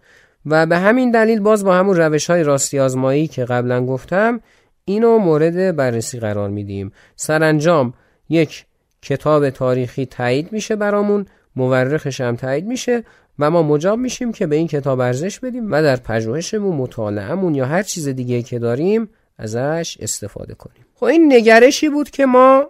و 0.47 0.67
به 0.67 0.79
همین 0.79 1.11
دلیل 1.11 1.41
باز 1.41 1.65
با 1.65 1.75
همون 1.75 1.97
روش 1.97 2.31
های 2.31 2.43
راستی 2.43 2.79
آزمایی 2.79 3.27
که 3.27 3.45
قبلا 3.45 3.87
گفتم 3.87 4.41
اینو 4.85 5.19
مورد 5.19 5.77
بررسی 5.77 6.19
قرار 6.19 6.51
میدیم. 6.51 6.93
سرانجام 7.17 7.95
یک 8.29 8.67
کتاب 9.03 9.51
تاریخی 9.51 10.07
تایید 10.07 10.53
میشه 10.53 10.77
برامون 10.77 11.27
مورخش 11.57 12.21
هم 12.21 12.37
تایید 12.37 12.67
میشه 12.67 13.05
و 13.39 13.51
ما 13.51 13.63
مجاب 13.63 13.99
میشیم 13.99 14.33
که 14.33 14.47
به 14.47 14.57
این 14.57 14.67
کتاب 14.67 15.01
ارزش 15.01 15.41
بدیم 15.41 15.73
و 15.73 15.83
در 15.83 15.97
پژوهشمون 15.97 16.77
مطالعهمون 16.77 17.55
یا 17.55 17.67
هر 17.67 17.83
چیز 17.83 18.09
دیگه 18.09 18.43
که 18.43 18.59
داریم 18.59 19.09
ازش 19.39 19.97
استفاده 20.01 20.55
کنیم. 20.55 20.87
خب 20.95 21.05
این 21.05 21.33
نگرشی 21.33 21.89
بود 21.89 22.11
که 22.11 22.27
ما 22.27 22.67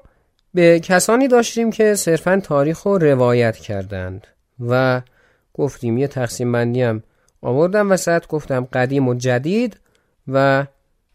به 0.55 0.81
کسانی 0.81 1.29
داشتیم 1.29 1.71
که 1.71 1.95
صرفا 1.95 2.41
تاریخ 2.45 2.83
رو 2.83 2.99
روایت 2.99 3.57
کردند 3.57 4.27
و 4.69 5.03
گفتیم 5.55 5.99
یه 5.99 6.09
تقسیم 6.09 6.53
بندی 6.53 6.83
هم 6.83 7.03
آوردم 7.45 7.91
وسط 7.91 8.27
گفتم 8.27 8.69
قدیم 8.73 9.09
و 9.09 9.15
جدید 9.15 9.81
و 10.29 10.67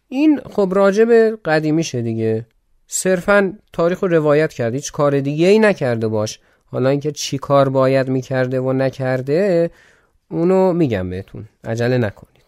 این 0.08 0.40
خب 0.52 0.70
راجع 0.72 1.06
به 1.06 1.38
قدیمیشه 1.46 2.02
دیگه. 2.02 2.46
صرفا 2.88 3.54
تاریخ 3.74 4.00
رو 4.04 4.08
روایت 4.08 4.54
کرد. 4.54 4.74
هیچ 4.74 4.92
کار 4.92 5.20
دیگه 5.20 5.48
ای 5.48 5.60
نکرده 5.60 6.08
باش. 6.08 6.40
حالا 6.66 6.90
اینکه 6.90 7.12
چی 7.12 7.38
کار 7.38 7.70
باید 7.70 8.10
می‌کرده 8.10 8.60
و 8.60 8.74
نکرده 8.74 9.70
اونو 10.32 10.74
میگم 10.74 11.10
بهتون. 11.10 11.46
عجله 11.64 11.98
نکنید. 11.98 12.39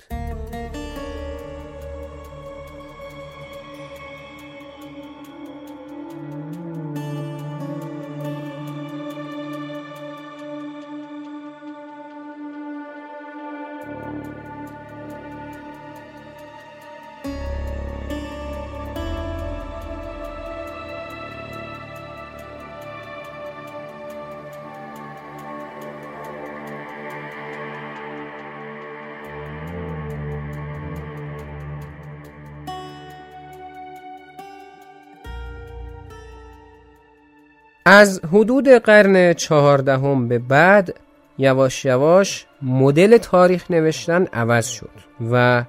از 38.02 38.22
حدود 38.34 38.70
قرن 38.70 39.34
چهاردهم 39.34 40.28
به 40.28 40.40
بعد 40.40 40.96
یواش 41.38 41.86
یواش 41.86 42.46
مدل 42.62 43.18
تاریخ 43.18 43.72
نوشتن 43.72 44.26
عوض 44.34 44.68
شد 44.68 44.90
و 45.32 45.64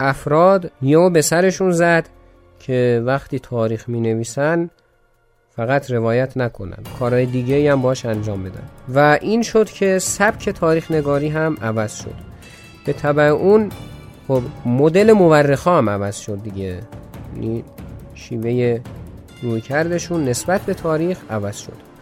افراد 0.00 0.70
یو 0.82 1.10
به 1.10 1.22
سرشون 1.22 1.70
زد 1.70 2.08
که 2.58 3.02
وقتی 3.06 3.38
تاریخ 3.38 3.88
می 3.88 4.00
نویسن 4.00 4.70
فقط 5.50 5.90
روایت 5.90 6.36
نکنن 6.36 6.78
کارهای 6.98 7.26
دیگه 7.26 7.72
هم 7.72 7.82
باش 7.82 8.06
انجام 8.06 8.44
بدن. 8.44 8.68
و 8.94 9.18
این 9.20 9.42
شد 9.42 9.70
که 9.70 9.98
سبک 9.98 10.50
تاریخ 10.50 10.90
نگاری 10.90 11.28
هم 11.28 11.56
عوض 11.62 11.94
شد. 11.94 12.14
به 12.86 12.92
طبع 12.92 13.22
اون 13.22 13.68
خب 14.28 14.42
مدل 14.66 15.12
مورخا 15.12 15.78
هم 15.78 15.90
عوض 15.90 16.16
شد 16.16 16.42
دیگه. 16.42 16.80
یعنی 17.34 17.64
شیوه 18.14 18.80
روی 19.42 19.60
کردشون 19.60 20.24
نسبت 20.24 20.60
به 20.60 20.74
تاریخ 20.74 21.18
عوض 21.30 21.56
شد. 21.56 21.92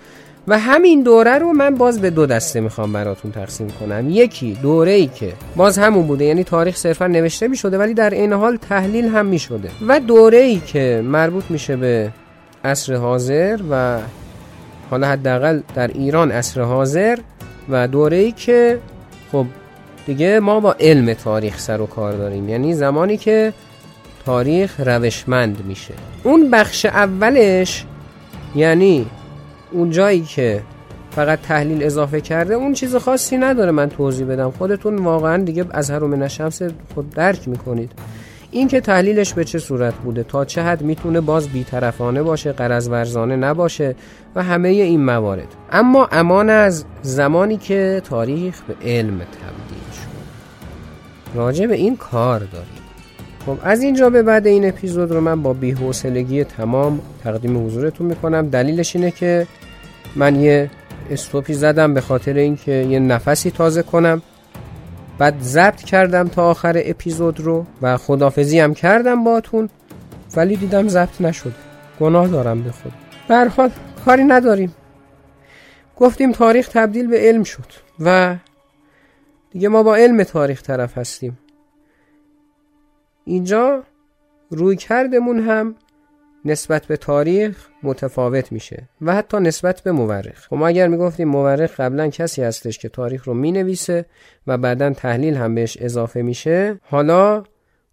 و 0.48 0.58
همین 0.58 1.02
دوره 1.02 1.38
رو 1.38 1.52
من 1.52 1.74
باز 1.74 2.00
به 2.00 2.10
دو 2.10 2.26
دسته 2.26 2.60
می‌خوام 2.60 2.92
براتون 2.92 3.32
تقسیم 3.32 3.70
کنم. 3.70 4.10
یکی 4.10 4.58
دوره 4.62 4.92
ای 4.92 5.06
که 5.06 5.32
باز 5.56 5.78
همون 5.78 6.06
بوده 6.06 6.24
یعنی 6.24 6.44
تاریخ 6.44 6.76
صرفا 6.76 7.06
نوشته 7.06 7.48
می‌شده 7.48 7.78
ولی 7.78 7.94
در 7.94 8.10
این 8.10 8.32
حال 8.32 8.56
تحلیل 8.56 9.08
هم 9.08 9.26
می‌شده. 9.26 9.70
و 9.88 10.00
دوره 10.00 10.38
ای 10.38 10.60
که 10.66 11.02
مربوط 11.04 11.44
میشه 11.50 11.76
به 11.76 12.10
عصر 12.64 12.94
حاضر 12.94 13.60
و 13.70 13.98
حالا 14.90 15.06
حداقل 15.06 15.60
در 15.74 15.88
ایران 15.88 16.30
عصر 16.30 16.60
حاضر 16.60 17.18
و 17.68 17.88
دوره 17.88 18.16
ای 18.16 18.32
که 18.32 18.78
خب 19.32 19.46
دیگه 20.06 20.40
ما 20.40 20.60
با 20.60 20.76
علم 20.80 21.14
تاریخ 21.14 21.58
سر 21.58 21.80
و 21.80 21.86
کار 21.86 22.12
داریم. 22.12 22.48
یعنی 22.48 22.74
زمانی 22.74 23.16
که 23.16 23.52
تاریخ 24.26 24.80
روشمند 24.80 25.64
میشه. 25.64 25.94
اون 26.22 26.50
بخش 26.50 26.86
اولش 26.86 27.84
یعنی 28.54 29.06
اون 29.72 29.90
جایی 29.90 30.20
که 30.20 30.62
فقط 31.10 31.40
تحلیل 31.40 31.84
اضافه 31.84 32.20
کرده 32.20 32.54
اون 32.54 32.72
چیز 32.72 32.96
خاصی 32.96 33.38
نداره 33.38 33.70
من 33.70 33.88
توضیح 33.88 34.26
بدم. 34.26 34.50
خودتون 34.50 34.96
واقعا 34.98 35.44
دیگه 35.44 35.64
از 35.70 35.90
هر 35.90 35.98
من 35.98 36.28
شمس 36.28 36.62
خود 36.94 37.10
درک 37.10 37.48
می‌کنید. 37.48 37.92
این 38.50 38.68
که 38.68 38.80
تحلیلش 38.80 39.32
به 39.34 39.44
چه 39.44 39.58
صورت 39.58 39.94
بوده؟ 39.94 40.22
تا 40.22 40.44
چه 40.44 40.62
حد 40.62 40.82
می‌تونه 40.82 41.20
باز 41.20 41.48
بیطرفانه 41.48 42.22
باشه 42.22 42.52
قرض 42.52 42.88
ورزانه 42.88 43.36
نباشه 43.36 43.96
و 44.34 44.42
همه 44.42 44.68
این 44.68 45.04
موارد. 45.04 45.48
اما 45.72 46.08
امان 46.12 46.50
از 46.50 46.84
زمانی 47.02 47.56
که 47.56 48.02
تاریخ 48.04 48.60
به 48.62 48.74
علم 48.84 49.18
تبدیل 49.18 49.90
شد. 49.92 51.38
راجع 51.38 51.66
به 51.66 51.74
این 51.74 51.96
کار 51.96 52.38
داریم. 52.38 52.79
خب 53.46 53.58
از 53.62 53.82
اینجا 53.82 54.10
به 54.10 54.22
بعد 54.22 54.46
این 54.46 54.68
اپیزود 54.68 55.10
رو 55.10 55.20
من 55.20 55.42
با 55.42 55.52
بی‌حوصلگی 55.52 56.44
تمام 56.44 57.00
تقدیم 57.24 57.66
حضورتون 57.66 58.06
می‌کنم. 58.06 58.48
دلیلش 58.48 58.96
اینه 58.96 59.10
که 59.10 59.46
من 60.16 60.40
یه 60.40 60.70
استوپی 61.10 61.54
زدم 61.54 61.94
به 61.94 62.00
خاطر 62.00 62.34
اینکه 62.34 62.72
یه 62.72 62.98
نفسی 62.98 63.50
تازه 63.50 63.82
کنم. 63.82 64.22
بعد 65.18 65.40
ضبط 65.40 65.82
کردم 65.82 66.28
تا 66.28 66.50
آخر 66.50 66.82
اپیزود 66.84 67.40
رو 67.40 67.66
و 67.82 67.96
خدافزی 67.96 68.60
هم 68.60 68.74
کردم 68.74 69.24
باتون 69.24 69.68
ولی 70.36 70.56
دیدم 70.56 70.88
ضبط 70.88 71.20
نشد. 71.20 71.52
گناه 72.00 72.28
دارم 72.28 72.62
به 72.62 72.70
خود. 72.70 72.92
به 73.28 73.48
حال 73.48 73.70
کاری 74.04 74.24
نداریم. 74.24 74.74
گفتیم 75.96 76.32
تاریخ 76.32 76.68
تبدیل 76.68 77.06
به 77.06 77.18
علم 77.18 77.42
شد 77.42 77.66
و 78.00 78.36
دیگه 79.50 79.68
ما 79.68 79.82
با 79.82 79.96
علم 79.96 80.22
تاریخ 80.22 80.62
طرف 80.62 80.98
هستیم. 80.98 81.38
اینجا 83.24 83.82
روی 84.50 84.76
کردمون 84.76 85.40
هم 85.40 85.74
نسبت 86.44 86.86
به 86.86 86.96
تاریخ 86.96 87.68
متفاوت 87.82 88.52
میشه 88.52 88.88
و 89.02 89.14
حتی 89.14 89.40
نسبت 89.40 89.80
به 89.80 89.92
مورخ. 89.92 90.46
خب 90.48 90.56
ما 90.56 90.68
اگر 90.68 90.88
می‌گفتیم 90.88 91.28
مورخ 91.28 91.80
قبلا 91.80 92.08
کسی 92.08 92.42
هستش 92.42 92.78
که 92.78 92.88
تاریخ 92.88 93.24
رو 93.24 93.34
می‌نویسه 93.34 94.04
و 94.46 94.58
بعدا 94.58 94.90
تحلیل 94.90 95.34
هم 95.34 95.54
بهش 95.54 95.76
اضافه 95.80 96.22
میشه 96.22 96.80
حالا 96.82 97.44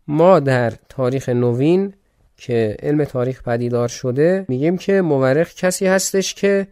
ما 0.07 0.39
در 0.39 0.73
تاریخ 0.89 1.29
نوین 1.29 1.93
که 2.37 2.77
علم 2.83 3.03
تاریخ 3.03 3.43
پدیدار 3.43 3.87
شده 3.87 4.45
میگیم 4.47 4.77
که 4.77 5.01
مورخ 5.01 5.53
کسی 5.53 5.87
هستش 5.87 6.33
که 6.33 6.67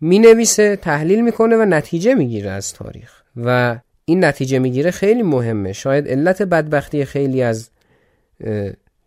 می‌نویسه 0.00 0.76
تحلیل 0.76 1.24
می‌کنه 1.24 1.56
و 1.56 1.64
نتیجه 1.64 2.14
می‌گیره 2.14 2.50
از 2.50 2.72
تاریخ. 2.74 3.22
و 3.36 3.78
این 4.04 4.24
نتیجه 4.24 4.58
می‌گیره 4.58 4.90
خیلی 4.90 5.22
مهمه. 5.22 5.72
شاید 5.72 6.08
علت 6.08 6.42
بدبختی 6.42 7.04
خیلی 7.04 7.42
از 7.42 7.70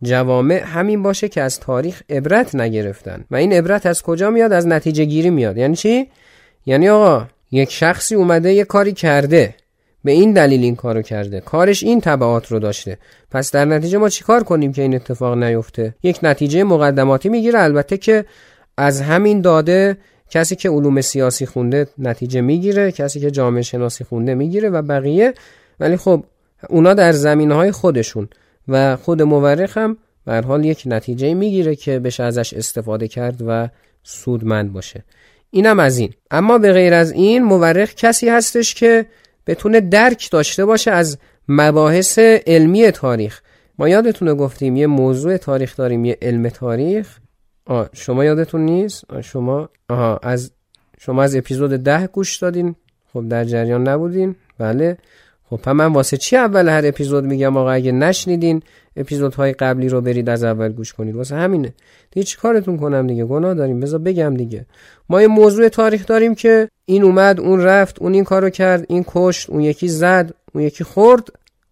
جوامع 0.04 0.64
همین 0.64 1.04
باشه 1.04 1.30
که 1.30 1.42
از 1.42 1.60
تاریخ 1.60 2.02
عبرت 2.10 2.56
نگرفتن. 2.56 3.26
و 3.32 3.36
این 3.36 3.54
عبرت 3.54 3.86
از 3.86 4.02
کجا 4.02 4.30
میاد؟ 4.30 4.54
از 4.54 4.68
نتیجه 4.68 5.06
گیری 5.06 5.30
میاد. 5.30 5.58
یعنی 5.58 5.76
چی؟ 5.76 6.08
یعنی 6.66 6.90
آقا 6.90 7.28
یک 7.52 7.72
شخصی 7.72 8.16
اومده 8.16 8.54
یه 8.54 8.64
کاری 8.64 8.94
کرده. 8.94 9.56
به 10.04 10.12
این 10.12 10.34
دلیل 10.34 10.64
این 10.64 10.76
کارو 10.76 11.02
کرده. 11.02 11.40
کارش 11.40 11.84
این 11.84 12.02
تبعات 12.02 12.52
رو 12.52 12.60
داشته. 12.60 12.98
پس 13.32 13.52
در 13.52 13.66
نتیجه 13.66 13.98
ما 13.98 14.10
چیکار 14.10 14.44
کنیم 14.44 14.72
که 14.72 14.82
این 14.82 14.96
اتفاق 14.96 15.38
نیفته؟ 15.38 15.96
یک 16.04 16.20
نتیجه 16.24 16.64
مقدماتی 16.64 17.30
می‌گیره. 17.30 17.60
البته 17.60 17.98
که 17.98 18.26
از 18.78 19.02
همین 19.02 19.42
داده 19.42 19.98
کسی 20.30 20.56
که 20.56 20.70
علوم 20.70 21.02
سیاسی 21.02 21.46
خونده 21.46 21.88
نتیجه 21.98 22.42
می‌گیره. 22.42 22.92
کسی 22.92 23.20
که 23.20 23.32
جامعه 23.32 23.62
شناسی 23.62 24.04
خونده 24.04 24.36
می‌گیره 24.36 24.70
و 24.70 24.82
بقیه. 24.82 25.34
ولی 25.80 25.98
خب 25.98 26.24
اونا 26.70 26.94
در 26.94 27.12
زمین 27.12 27.52
های 27.52 27.72
خودشون. 27.72 28.30
و 28.70 28.96
خود 28.96 29.22
مورخ 29.22 29.78
هم 29.78 29.98
به 30.26 30.42
حال 30.42 30.66
یک 30.66 30.84
نتیجه 30.86 31.34
می‌گیره 31.34 31.76
که 31.76 32.00
بشه 32.00 32.24
ازش 32.24 32.54
استفاده 32.54 33.08
کرد 33.08 33.44
و 33.48 33.70
سودمند 34.04 34.74
باشه. 34.74 35.04
اینم 35.52 35.80
از 35.80 35.98
این. 35.98 36.14
اما 36.32 36.58
به 36.58 36.74
غیر 36.74 36.94
از 36.94 37.12
این 37.12 37.44
مورخ 37.44 37.96
کسی 37.96 38.30
هستش 38.30 38.74
که 38.74 39.06
بتونه 39.48 39.82
درک 39.82 40.32
داشته 40.32 40.66
باشه 40.66 40.92
از 40.92 41.18
مباحث 41.48 42.20
علمی 42.48 42.92
تاریخ. 42.92 43.42
ما 43.80 43.90
یادتونه 43.90 44.34
گفتیم 44.34 44.76
یه 44.76 44.88
موضوع 44.88 45.38
تاریخ 45.38 45.76
داریم 45.76 46.06
یه 46.06 46.18
علم 46.22 46.50
تاریخ. 46.50 47.18
آه 47.66 47.90
شما 47.94 48.26
یادتون 48.26 48.62
نیست؟ 48.62 49.04
آه 49.10 49.22
شما 49.22 49.70
آها 49.90 50.20
از 50.24 50.52
شما 51.00 51.24
از 51.24 51.36
اپیزود 51.36 51.72
ده 51.72 52.08
گوش 52.08 52.38
دادین. 52.38 52.76
خب 53.14 53.28
در 53.30 53.44
جریان 53.44 53.88
نبودین. 53.88 54.36
بله. 54.58 54.98
خب 55.50 55.70
من 55.70 55.94
واسه 55.94 56.18
چی 56.18 56.38
اول 56.38 56.70
هر 56.70 56.82
اپیزود 56.86 57.24
میگم 57.24 57.58
آقا 57.58 57.72
اگه 57.72 57.92
نشنیدین 57.92 58.62
اپیزودهای 58.96 59.54
قبلی 59.54 59.90
رو 59.90 60.02
برید 60.02 60.30
از 60.30 60.44
اول 60.44 60.72
گوش 60.72 60.94
کنید؟ 60.94 61.16
واسه 61.16 61.36
همینه. 61.36 61.74
دیگه 62.12 62.24
چی 62.24 62.38
کارتون 62.38 62.78
کنم 62.78 63.08
دیگه؟ 63.08 63.26
گناه 63.26 63.54
داریم. 63.54 63.80
بذار 63.80 64.00
بگم 64.00 64.34
دیگه. 64.38 64.66
ما 65.10 65.22
یه 65.22 65.28
موضوع 65.28 65.70
تاریخ 65.70 66.06
داریم 66.06 66.36
که 66.36 66.70
این 66.86 67.04
اومد 67.04 67.40
اون 67.40 67.62
رفت 67.62 68.02
اون 68.02 68.14
این 68.14 68.24
کارو 68.24 68.50
کرد 68.50 68.86
این 68.90 69.06
کشت 69.08 69.50
اون 69.50 69.62
یکی 69.62 69.88
زد 69.88 70.34
اون 70.54 70.64
یکی 70.64 70.84
خورد 70.84 71.28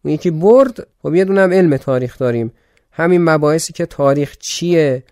اون 0.05 0.13
یکی 0.13 0.31
برد. 0.31 0.87
خب 1.01 1.15
یه 1.15 1.25
دونم 1.25 1.53
علم 1.53 1.77
تاریخ 1.77 2.17
داریم. 2.17 2.51
همین 2.91 3.23
مباحثی 3.23 3.73
که 3.73 3.85
تاریخ 3.85 4.37
چیه 4.37 5.03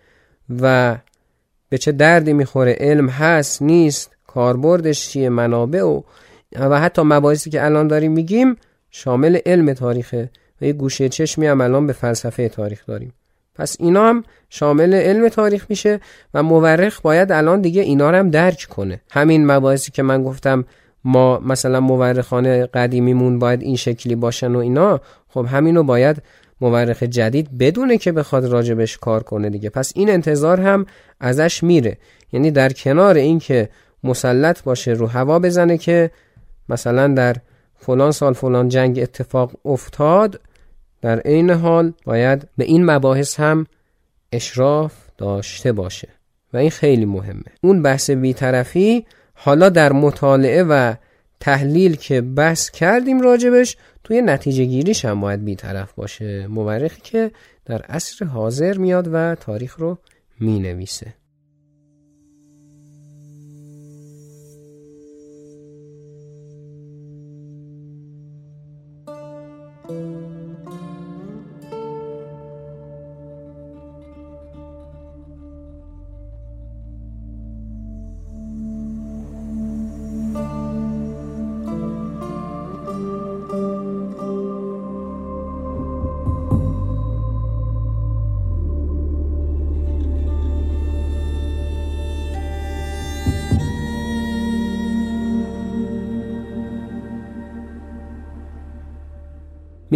و 0.60 0.96
به 1.68 1.78
چه 1.78 1.92
دردی 1.92 2.32
می‌خوره 2.32 2.76
علم 2.80 3.08
هست 3.08 3.62
نیست 3.62 4.10
کاربردش 4.26 5.08
چیه 5.08 5.28
منابع 5.28 5.82
و 5.82 6.02
و 6.60 6.80
حتی 6.80 7.02
مباحثی 7.02 7.50
که 7.50 7.64
الان 7.64 7.88
داریم 7.88 8.12
میگیم 8.12 8.56
شامل 8.90 9.38
علم 9.46 9.72
تاریخه 9.72 10.30
و 10.60 10.64
یه 10.64 10.72
گوشه 10.72 11.08
چشمی 11.08 11.46
هم 11.46 11.60
الان 11.60 11.86
به 11.86 11.92
فلسفه 11.92 12.48
تاریخ 12.48 12.86
داریم. 12.86 13.12
پس 13.54 13.76
اینا 13.80 14.08
هم 14.08 14.24
شامل 14.50 14.94
علم 14.94 15.28
تاریخ 15.28 15.66
میشه 15.68 16.00
و 16.34 16.42
مورخ 16.42 17.00
باید 17.00 17.32
الان 17.32 17.60
دیگه 17.60 17.82
اینا 17.82 18.10
رو 18.10 18.16
هم 18.16 18.30
درک 18.30 18.66
کنه. 18.70 19.00
همین 19.10 19.46
مباحثی 19.46 19.90
که 19.90 20.02
من 20.02 20.22
گفتم 20.22 20.64
ما 21.04 21.38
مثلا 21.38 21.80
مورخانه 21.80 22.66
قدیمیمون 22.66 23.38
باید 23.38 23.62
این 23.62 23.76
شکلی 23.76 24.14
باشن 24.14 24.54
و 24.54 24.58
اینا 24.58 25.00
خب 25.28 25.46
همینو 25.50 25.82
باید 25.82 26.22
مورخ 26.60 27.02
جدید 27.02 27.58
بدونه 27.58 27.98
که 27.98 28.12
بخواد 28.12 28.44
راجبش 28.44 28.98
کار 28.98 29.22
کنه 29.22 29.50
دیگه. 29.50 29.70
پس 29.70 29.92
این 29.94 30.10
انتظار 30.10 30.60
هم 30.60 30.86
ازش 31.20 31.62
میره. 31.62 31.98
یعنی 32.32 32.50
در 32.50 32.72
کنار 32.72 33.14
اینکه 33.14 33.68
مسلط 34.04 34.62
باشه 34.62 34.92
رو 34.92 35.06
هوا 35.06 35.38
بزنه 35.38 35.78
که 35.78 36.10
مثلا 36.68 37.08
در 37.08 37.36
فلان 37.78 38.12
سال 38.12 38.32
فلان 38.32 38.68
جنگ 38.68 38.98
اتفاق 38.98 39.52
افتاد 39.64 40.40
در 41.02 41.20
عین 41.20 41.50
حال 41.50 41.92
باید 42.04 42.48
به 42.56 42.64
این 42.64 42.90
مباحث 42.90 43.40
هم 43.40 43.66
اشراف 44.32 44.92
داشته 45.18 45.72
باشه 45.72 46.08
و 46.52 46.56
این 46.56 46.70
خیلی 46.70 47.04
مهمه. 47.04 47.44
اون 47.62 47.82
بحث 47.82 48.10
بیطرفی 48.10 49.06
حالا 49.34 49.68
در 49.68 49.92
مطالعه 49.92 50.62
و 50.62 50.94
تحلیل 51.40 51.96
که 51.96 52.20
بحث 52.20 52.70
کردیم 52.70 53.20
راجبش 53.20 53.76
توی 54.04 54.22
نتیجه 54.22 54.64
گیریش 54.64 55.04
هم 55.04 55.20
باید 55.20 55.44
بیطرف 55.44 55.92
باشه. 55.92 56.46
مورخی 56.46 57.00
که 57.00 57.30
در 57.64 57.82
عصر 57.82 58.24
حاضر 58.24 58.78
میاد 58.78 59.08
و 59.12 59.34
تاریخ 59.34 59.76
رو 59.78 59.98
می 60.40 60.86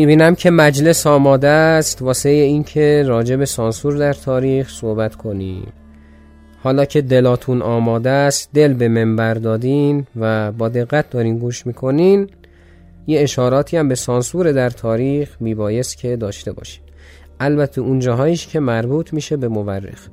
می‌بینم 0.00 0.34
که 0.34 0.50
مجلس 0.50 1.06
آماده 1.06 1.48
است 1.48 2.02
واسه 2.02 2.28
اینکه 2.28 3.04
راجع 3.06 3.36
به 3.36 3.44
سانسور 3.44 3.96
در 3.96 4.12
تاریخ 4.12 4.70
صحبت 4.70 5.14
کنیم. 5.14 5.72
حالا 6.62 6.84
که 6.84 7.02
دلاتون 7.02 7.62
آماده 7.62 8.10
است 8.10 8.50
دل 8.54 8.72
به 8.72 8.88
منبر 8.88 9.34
دادین 9.34 10.06
و 10.20 10.52
با 10.52 10.68
دقت 10.68 11.10
دارین 11.10 11.38
گوش 11.38 11.66
می‌کنین 11.66 12.28
یه 13.06 13.20
اشاراتی 13.20 13.76
هم 13.76 13.88
به 13.88 13.94
سانسور 13.94 14.52
در 14.52 14.70
تاریخ 14.70 15.36
میبایست 15.40 15.98
که 15.98 16.16
داشته 16.16 16.52
باشین. 16.52 16.82
البته 17.40 17.80
اون 17.80 17.98
جاهایش 18.00 18.46
که 18.46 18.60
مربوط 18.60 19.12
میشه 19.12 19.36
به 19.36 19.48
مورخ. 19.48 20.08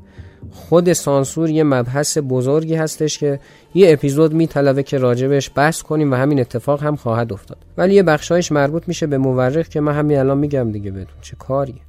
خود 0.51 0.93
سانسور 0.93 1.49
یه 1.49 1.63
مبحث 1.63 2.17
بزرگی 2.29 2.75
هستش 2.75 3.17
که 3.17 3.39
یه 3.73 3.93
اپیزود 3.93 4.33
میطلبه 4.33 4.83
که 4.83 4.97
راجبش 4.97 5.51
بحث 5.55 5.81
کنیم 5.81 6.11
و 6.11 6.15
همین 6.15 6.39
اتفاق 6.39 6.83
هم 6.83 6.95
خواهد 6.95 7.33
افتاد. 7.33 7.57
ولی 7.77 7.95
یه 7.95 8.03
بخشایش 8.03 8.51
مربوط 8.51 8.87
میشه 8.87 9.07
به 9.07 9.17
مورخ 9.17 9.67
که 9.67 9.81
من 9.81 9.93
همین 9.93 10.17
الان 10.17 10.37
میگم 10.37 10.71
دیگه 10.71 10.91
بهتون 10.91 11.21
چه 11.21 11.35
کاریه. 11.35 11.81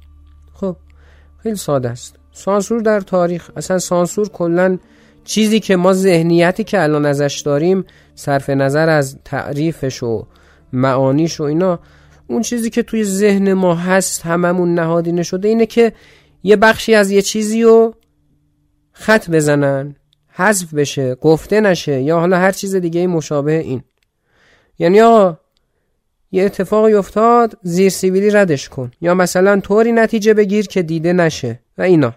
خب 0.53 0.75
خیلی 1.43 1.55
ساده 1.55 1.89
است. 1.89 2.15
سانسور 2.31 2.81
در 2.81 2.99
تاریخ. 2.99 3.51
اصلا 3.55 3.79
سانسور 3.79 4.29
کلا 4.29 4.77
چیزی 5.23 5.59
که 5.59 5.75
ما 5.75 5.93
ذهنیتی 5.93 6.63
که 6.63 6.83
الان 6.83 7.05
ازش 7.05 7.41
داریم 7.45 7.85
صرف 8.15 8.49
نظر 8.49 8.89
از 8.89 9.17
تعریفش 9.25 10.03
و 10.03 10.25
معانیش 10.73 11.39
و 11.39 11.43
اینا 11.43 11.79
اون 12.27 12.41
چیزی 12.41 12.69
که 12.69 12.83
توی 12.83 13.03
ذهن 13.03 13.53
ما 13.53 13.75
هست 13.75 14.25
هممون 14.25 14.73
نهادینه 14.73 15.23
شده 15.23 15.47
اینه 15.47 15.65
که 15.65 15.93
یه 16.43 16.55
بخشی 16.55 16.95
از 16.95 17.11
یه 17.11 17.21
چیزی 17.21 17.63
رو 17.63 17.93
خط 18.99 19.29
بزنن 19.29 19.95
حذف 20.29 20.73
بشه 20.73 21.15
گفته 21.15 21.61
نشه 21.61 22.01
یا 22.01 22.19
حالا 22.19 22.37
هر 22.37 22.51
چیز 22.51 22.75
دیگه 22.75 23.07
مشابه 23.07 23.51
این. 23.51 23.83
یعنی 24.79 25.01
آقا 25.01 25.37
یه 26.31 26.43
اتفاقی 26.43 26.93
افتاد 26.93 27.57
زیر 27.61 27.89
سیبیلی 27.89 28.29
ردش 28.29 28.69
کن. 28.69 28.91
یا 29.01 29.13
مثلا 29.13 29.59
طوری 29.59 29.91
نتیجه 29.91 30.33
بگیر 30.33 30.67
که 30.67 30.81
دیده 30.81 31.13
نشه 31.13 31.59
و 31.77 31.81
اینا. 31.81 32.13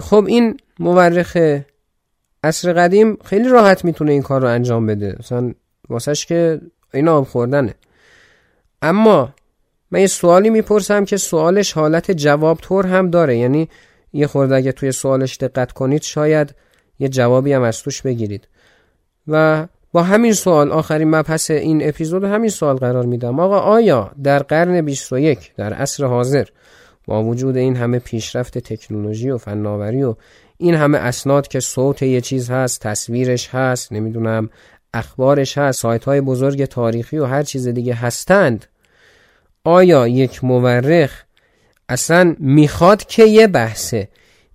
خب 0.00 0.24
این 0.28 0.56
مورخ 0.78 1.36
عصر 2.44 2.72
قدیم 2.72 3.18
خیلی 3.24 3.48
راحت 3.48 3.84
می‌تونه 3.84 4.12
این 4.12 4.22
کار 4.22 4.40
رو 4.40 4.48
انجام 4.48 4.86
بده. 4.86 5.16
مثلا 5.18 5.54
واسهش 5.88 6.26
که 6.26 6.60
اینا 6.94 7.18
آب 7.18 7.26
خوردنه. 7.26 7.74
اما 8.82 9.34
من 9.90 10.00
یه 10.00 10.06
سوالی 10.06 10.50
می‌پرسم 10.50 11.04
که 11.04 11.16
سوالش 11.16 11.72
حالت 11.72 12.10
جواب 12.10 12.58
طور 12.58 12.86
هم 12.86 13.10
داره. 13.10 13.36
یعنی 13.36 13.68
یه 14.12 14.26
خورده 14.26 14.54
اگه 14.54 14.72
توی 14.72 14.92
سوالش 14.92 15.36
دقت 15.36 15.72
کنید 15.72 16.02
شاید 16.02 16.54
یه 16.98 17.08
جوابی 17.08 17.52
هم 17.52 17.62
از 17.62 17.82
توش 17.82 18.02
بگیرید. 18.02 18.48
و 19.28 19.66
با 19.92 20.02
همین 20.02 20.32
سوال 20.32 20.72
آخرین 20.72 21.10
مبحث 21.10 21.50
این 21.50 21.88
اپیزود 21.88 22.24
همین 22.24 22.50
سوال 22.50 22.76
قرار 22.76 23.06
میدم. 23.06 23.40
آقا 23.40 23.58
آیا 23.58 24.12
در 24.22 24.38
قرن 24.38 24.80
21 24.80 25.52
در 25.56 25.72
عصر 25.72 26.04
حاضر 26.04 26.44
با 27.06 27.24
وجود 27.24 27.56
این 27.56 27.76
همه 27.76 27.98
پیشرفت 27.98 28.58
تکنولوژی 28.58 29.30
و 29.30 29.38
فناوری 29.38 30.02
و 30.02 30.14
این 30.56 30.74
همه 30.74 30.98
اسناد 30.98 31.48
که 31.48 31.60
صوت 31.60 32.02
یه 32.02 32.20
چیز 32.20 32.50
هست 32.50 32.80
تصویرش 32.80 33.48
هست 33.48 33.92
نمی‌دونم 33.92 34.50
اخبارش 34.94 35.58
هست 35.58 35.80
سایت 35.80 36.04
های 36.04 36.20
بزرگ 36.20 36.64
تاریخی 36.64 37.18
و 37.18 37.24
هر 37.24 37.42
چیز 37.42 37.68
دیگه 37.68 37.94
هستند 37.94 38.66
آیا 39.64 40.08
یک 40.08 40.44
مورخ 40.44 41.24
اصلا 41.92 42.34
می‌خواد 42.38 43.04
که 43.04 43.24
یه 43.24 43.46
بحثه. 43.46 44.08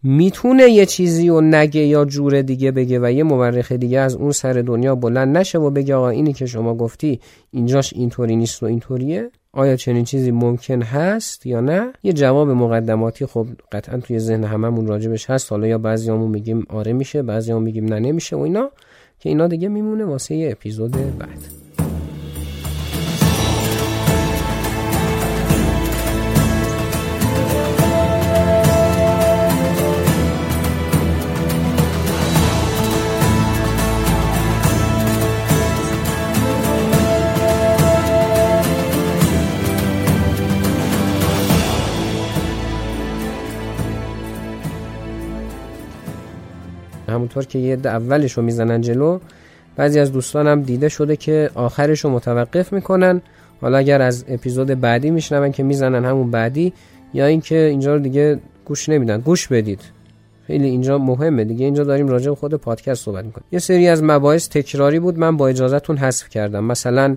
می‌تونه 0.04 0.64
یه 0.64 0.86
چیزی 0.86 1.30
و 1.30 1.42
نگه 1.42 1.82
یا 1.82 2.06
جور 2.06 2.42
دیگه 2.42 2.72
بگه 2.72 3.00
و 3.00 3.12
یه 3.12 3.24
مورخ 3.24 3.72
دیگه 3.72 4.00
از 4.00 4.16
اون 4.16 4.32
سر 4.32 4.54
دنیا 4.54 4.96
بلند 4.96 5.38
نشه 5.38 5.60
و 5.60 5.70
بگه 5.70 5.96
آقا 5.96 6.10
اینی 6.10 6.34
که 6.34 6.46
شما 6.46 6.76
گفتی 6.76 7.20
اینجاش 7.52 7.94
اینطوری 7.94 8.36
نیست 8.36 8.64
و 8.64 8.66
اینطوریه. 8.66 9.30
آیا 9.54 9.76
چنین 9.76 10.04
چیزی 10.04 10.32
ممکن 10.32 10.82
هست 10.82 11.46
یا 11.46 11.62
نه؟ 11.62 11.94
یه 12.04 12.14
جواب 12.14 12.50
مقدماتی 12.50 13.26
خب 13.26 13.48
قطعا 13.72 13.98
توی 13.98 14.20
ذهن 14.20 14.44
هممون 14.44 14.88
راجبش 14.88 15.30
هست. 15.30 15.52
حالا 15.52 15.68
یا 15.68 15.78
بعضیامون 15.78 16.32
میگیم 16.32 16.66
آره 16.70 16.94
میشه 16.94 17.22
بعضیامون 17.22 17.64
میگیم 17.64 17.86
نه 17.86 18.00
نمیشه 18.00 18.36
و 18.36 18.40
اینا 18.40 18.72
که 19.20 19.30
اینا 19.30 19.48
دیگه 19.48 19.68
میمونه 19.68 20.06
واسه 20.06 20.36
یه 20.36 20.52
اپیزود 20.52 20.92
بعد. 20.92 21.67
همونطور 47.18 47.46
که 47.46 47.60
یه 47.60 47.78
اولش 47.86 48.32
رو 48.34 48.44
می‌زنن 48.44 48.82
جلو 48.82 49.20
بعضی 49.76 50.00
از 50.00 50.12
دوستانم 50.12 50.62
دیده 50.62 50.90
شده 50.90 51.16
که 51.16 51.50
آخرش 51.56 52.00
رو 52.00 52.10
متوقف 52.10 52.74
می‌کنن. 52.74 53.22
حالا 53.62 53.78
اگر 53.78 54.02
از 54.02 54.26
اپیزود 54.28 54.68
بعدی 54.68 55.12
میشنون 55.12 55.52
که 55.52 55.64
می‌زنن 55.64 56.06
همون 56.06 56.32
بعدی 56.32 56.74
یا 57.14 57.26
اینکه 57.26 57.56
اینجا 57.56 57.94
رو 57.96 58.00
دیگه 58.00 58.40
گوش 58.66 58.90
نمیدن 58.90 59.20
گوش 59.22 59.48
بدید. 59.48 59.80
خیلی 60.48 60.68
اینجا 60.68 60.98
مهمه 60.98 61.44
دیگه 61.44 61.66
اینجا 61.66 61.84
داریم 61.84 62.08
راجع 62.08 62.30
به 62.30 62.36
خود 62.36 62.54
پادکست 62.54 63.06
صحبت 63.06 63.26
می‌کنیم. 63.26 63.46
یه 63.52 63.60
سری 63.60 63.88
از 63.88 64.04
مباحث 64.04 64.50
تکراری 64.50 65.00
بود 65.00 65.20
من 65.20 65.38
با 65.38 65.48
اجازهتون 65.48 65.98
حذف 65.98 66.30
کردم. 66.30 66.64
مثلا 66.64 67.16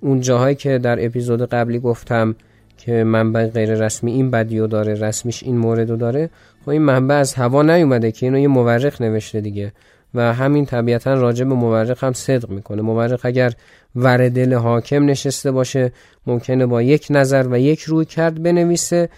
اون 0.00 0.20
جاهایی 0.20 0.54
که 0.54 0.78
در 0.78 1.04
اپیزود 1.06 1.42
قبلی 1.42 1.78
گفتم 1.78 2.34
که 2.78 3.04
منبع 3.04 3.46
غیر 3.46 3.74
رسمی 3.74 4.12
این 4.12 4.30
بدیو 4.30 4.66
داره 4.66 4.94
رسمیش 4.94 5.42
این 5.42 5.56
موردو 5.56 5.96
داره. 5.96 6.30
خب 6.62 6.70
این 6.70 6.82
منبع 6.82 7.14
از 7.14 7.34
هوا 7.34 7.62
نیومده 7.62 8.12
که 8.12 8.26
اینو 8.26 8.38
یه 8.38 8.48
مورخ 8.48 9.00
نوشته 9.00 9.40
دیگه. 9.40 9.72
و 10.14 10.32
همین 10.34 10.66
طبیعتا 10.66 11.14
راجع 11.14 11.44
به 11.44 11.54
مورخ 11.54 12.04
هم 12.04 12.12
صدق 12.12 12.50
می‌کنه. 12.50 12.82
مورخ 12.82 13.20
اگر 13.24 13.52
ور 13.96 14.28
دل 14.28 14.54
حاکم 14.54 15.04
نشسته 15.04 15.50
باشه 15.50 15.92
ممکنه 16.26 16.66
با 16.66 16.82
یک 16.82 17.06
نظر 17.10 17.46
و 17.50 17.58
یک 17.58 17.80
روی 17.80 18.04
کرد 18.04 18.42
بنویسه. 18.42 19.08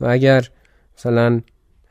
و 0.00 0.06
اگر 0.06 0.48
مثلا 0.98 1.40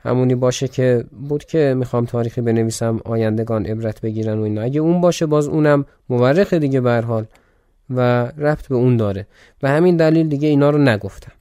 همونی 0.03 0.35
باشه 0.35 0.67
که 0.67 1.03
بود 1.29 1.45
که 1.45 1.73
می‌خوام 1.77 2.05
تاریخی 2.05 2.41
بنویسم 2.41 2.99
آیندگان 3.05 3.65
عبرت 3.65 4.01
بگیرن 4.01 4.39
و 4.39 4.43
اینا. 4.43 4.61
اگه 4.61 4.79
اون 4.81 5.01
باشه 5.01 5.25
باز 5.25 5.47
اونم 5.47 5.85
مورخ 6.09 6.53
دیگه 6.53 6.81
به 6.81 7.01
حال 7.01 7.25
و 7.89 7.99
رفت 8.37 8.67
به 8.67 8.75
اون 8.75 8.97
داره. 8.97 9.27
و 9.63 9.69
همین 9.69 9.97
دلیل 9.97 10.29
دیگه 10.29 10.47
اینا 10.47 10.69
رو 10.69 10.77
نگفتم. 10.77 11.31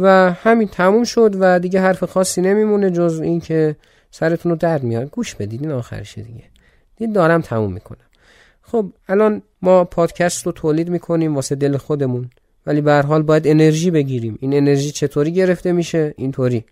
و 0.00 0.32
همین 0.32 0.68
تموم 0.68 1.04
شد 1.04 1.36
و 1.40 1.58
دیگه 1.58 1.80
حرف 1.80 2.04
خاصی 2.04 2.40
نمیمونه 2.40 2.90
جز 2.90 3.20
این 3.20 3.40
که 3.40 3.76
سرتون 4.10 4.52
رو 4.52 4.56
درد 4.56 4.82
میاد. 4.82 5.10
گوش 5.10 5.34
بدید 5.34 5.62
این 5.62 5.70
آخرشه 5.70 6.22
دیگه. 6.22 6.44
دید 6.96 7.12
دارم 7.12 7.40
تموم 7.40 7.72
می‌کنم. 7.72 8.06
خب 8.62 8.92
الان 9.08 9.42
ما 9.62 9.84
پادکست 9.84 10.46
رو 10.46 10.52
تولید 10.52 10.88
می‌کنیم 10.88 11.34
واسه 11.34 11.54
دل 11.54 11.76
خودمون. 11.76 12.30
ولی 12.66 12.80
به 12.80 12.86
هر 12.86 12.92
حال 12.92 13.22
باید 13.22 13.48
انرژی 13.48 13.90
بگیریم. 13.90 14.38
این 14.40 14.54
انرژی 14.54 14.90
چطوری 14.90 15.32
گرفته 15.32 15.72
میشه؟ 15.72 16.14
اینطوری. 16.16 16.64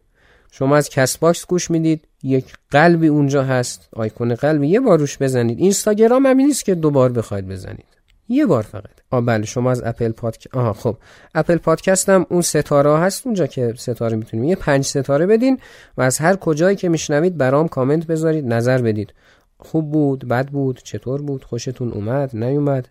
شما 0.53 0.77
از 0.77 0.89
Castbox 0.89 1.47
گوش 1.47 1.71
می‌دید. 1.71 2.05
یک 2.23 2.45
قلبی 2.71 3.09
اونجا 3.09 3.43
هست. 3.43 3.89
آیکون 3.93 4.35
قلبی. 4.35 4.69
یه 4.69 4.81
بار 4.81 4.99
روش 4.99 5.19
بزنید. 5.19 5.59
اینستاگرام 5.59 6.27
هم 6.27 6.37
نیست 6.37 6.65
که 6.65 6.75
دوبار 6.75 7.13
بخواید 7.13 7.49
بزنید. 7.49 7.98
یه 8.29 8.47
بار 8.47 8.63
فقط. 8.63 8.91
آ 9.11 9.21
بله 9.21 9.47
شما 9.47 9.71
از 9.71 9.83
Apple 9.85 10.13
Podcast 10.13 10.55
آها 10.55 10.73
خب. 10.73 10.97
اپل 11.35 11.57
پادکست 11.57 12.09
هم 12.09 12.27
اون 12.29 12.43
ستاره 12.43 12.99
هست 12.99 13.27
اونجا 13.27 13.47
که 13.47 13.75
ستاره 13.77 14.17
می‌تونیم. 14.17 14.45
یه 14.45 14.57
پنج 14.57 14.85
ستاره 14.85 15.27
بدین 15.27 15.59
و 15.97 16.03
از 16.03 16.19
هر 16.19 16.37
کجایی 16.37 16.77
که 16.77 16.89
میشنوید 16.89 17.37
برام 17.37 17.69
کامنت 17.69 18.07
بذارید 18.07 18.47
نظر 18.47 18.83
بدید. 18.83 19.15
خوب 19.59 19.91
بود 19.91 20.29
بد 20.29 20.49
بود 20.49 20.81
چطور 20.85 21.23
بود 21.23 21.45
خوشتون 21.45 21.93
اومد 21.93 22.37
نیومد؟ 22.37 22.89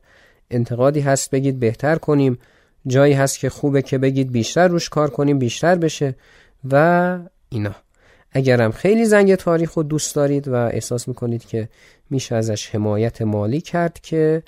انتقادی 0.51 0.99
هست 0.99 1.31
بگید 1.31 1.59
بهتر 1.59 1.95
کنیم. 1.95 2.39
جایی 2.87 3.13
هست 3.13 3.39
که 3.39 3.49
خوبه 3.49 3.81
که 3.81 3.97
بگید 3.97 4.31
بیشتر 4.31 4.67
روش 4.67 4.89
کار 4.89 5.09
کنیم 5.09 5.39
بیشتر 5.39 5.75
بشه 5.75 6.15
و 6.71 7.19
اینا. 7.49 7.75
اگرم 8.31 8.71
خیلی 8.71 9.05
زنگ 9.05 9.35
تاریخ 9.35 9.73
رو 9.73 9.83
دوست 9.83 10.15
دارید 10.15 10.47
و 10.47 10.53
احساس 10.53 11.07
می‌کنید 11.07 11.45
که 11.45 11.69
میشه 12.09 12.35
ازش 12.35 12.69
حمایت 12.69 13.21
مالی 13.21 13.61
کرد 13.61 13.99
که 13.99 14.43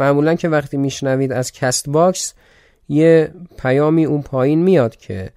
معمولا 0.00 0.34
که 0.34 0.48
وقتی 0.48 0.76
میشنوید 0.76 1.32
از 1.32 1.52
Castbox 1.52 2.34
یه 2.88 3.32
پیامی 3.58 4.04
اون 4.04 4.22
پایین 4.22 4.62
میاد 4.62 4.96
که 4.96 5.30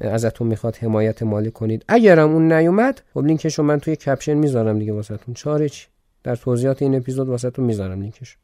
ازتون 0.00 0.46
می‌خواد 0.46 0.76
حمایت 0.76 1.22
مالی 1.22 1.50
کنید. 1.50 1.84
اگرم 1.88 2.32
اون 2.32 2.52
نیومد 2.52 3.00
خب 3.14 3.24
لینکشو 3.24 3.62
من 3.62 3.80
توی 3.80 3.96
caption 3.96 4.34
می‌ذارم 4.34 4.78
دیگه 4.78 4.92
واسهتون. 4.92 5.34
چاره 5.34 5.68
چی؟ 5.68 5.86
در 6.22 6.36
توضیحات 6.36 6.82
این 6.82 6.94
اپیزود 6.94 7.28
واسهتون 7.28 7.64
می‌ذارم 7.64 8.02
لینکش. 8.02 8.36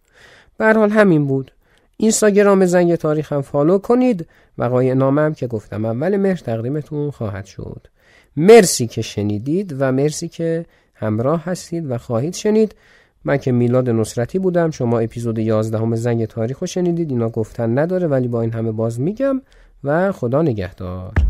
به 0.58 0.65
هر 0.65 0.72
حال 0.72 0.90
همین 0.90 1.26
بود. 1.26 1.52
اینستاگرام 1.96 2.66
زنگ 2.66 2.94
تاریخ 2.94 3.32
هم 3.32 3.42
follow 3.42 3.78
کنید. 3.78 4.26
وقایع 4.58 4.94
نامه 4.94 5.20
هم 5.22 5.34
که 5.34 5.46
گفتم 5.46 5.84
اول 5.84 6.16
مهر 6.16 6.36
تقدیمتون 6.36 7.10
خواهد 7.10 7.44
شد. 7.44 7.86
مرسی 8.36 8.86
که 8.86 9.02
شنیدید 9.02 9.76
و 9.78 9.92
مرسی 9.92 10.28
که 10.28 10.66
همراه 10.94 11.44
هستید 11.44 11.90
و 11.90 11.98
خواهید 11.98 12.34
شنید. 12.34 12.74
من 13.24 13.36
که 13.36 13.52
میلاد 13.52 13.90
نصرتی 13.90 14.38
بودم 14.38 14.70
شما 14.70 14.98
اپیزود 14.98 15.38
11 15.38 15.78
همه 15.78 15.96
زنگ 15.96 16.24
تاریخ 16.24 16.58
رو 16.58 16.66
شنیدید 16.66 17.10
اینا 17.10 17.28
گفتن 17.28 17.78
نداره 17.78 18.06
ولی 18.06 18.28
با 18.28 18.40
این 18.40 18.52
همه 18.52 18.72
باز 18.72 19.00
میگم 19.00 19.42
و 19.84 20.12
خدا 20.12 20.42
نگهدار. 20.42 21.29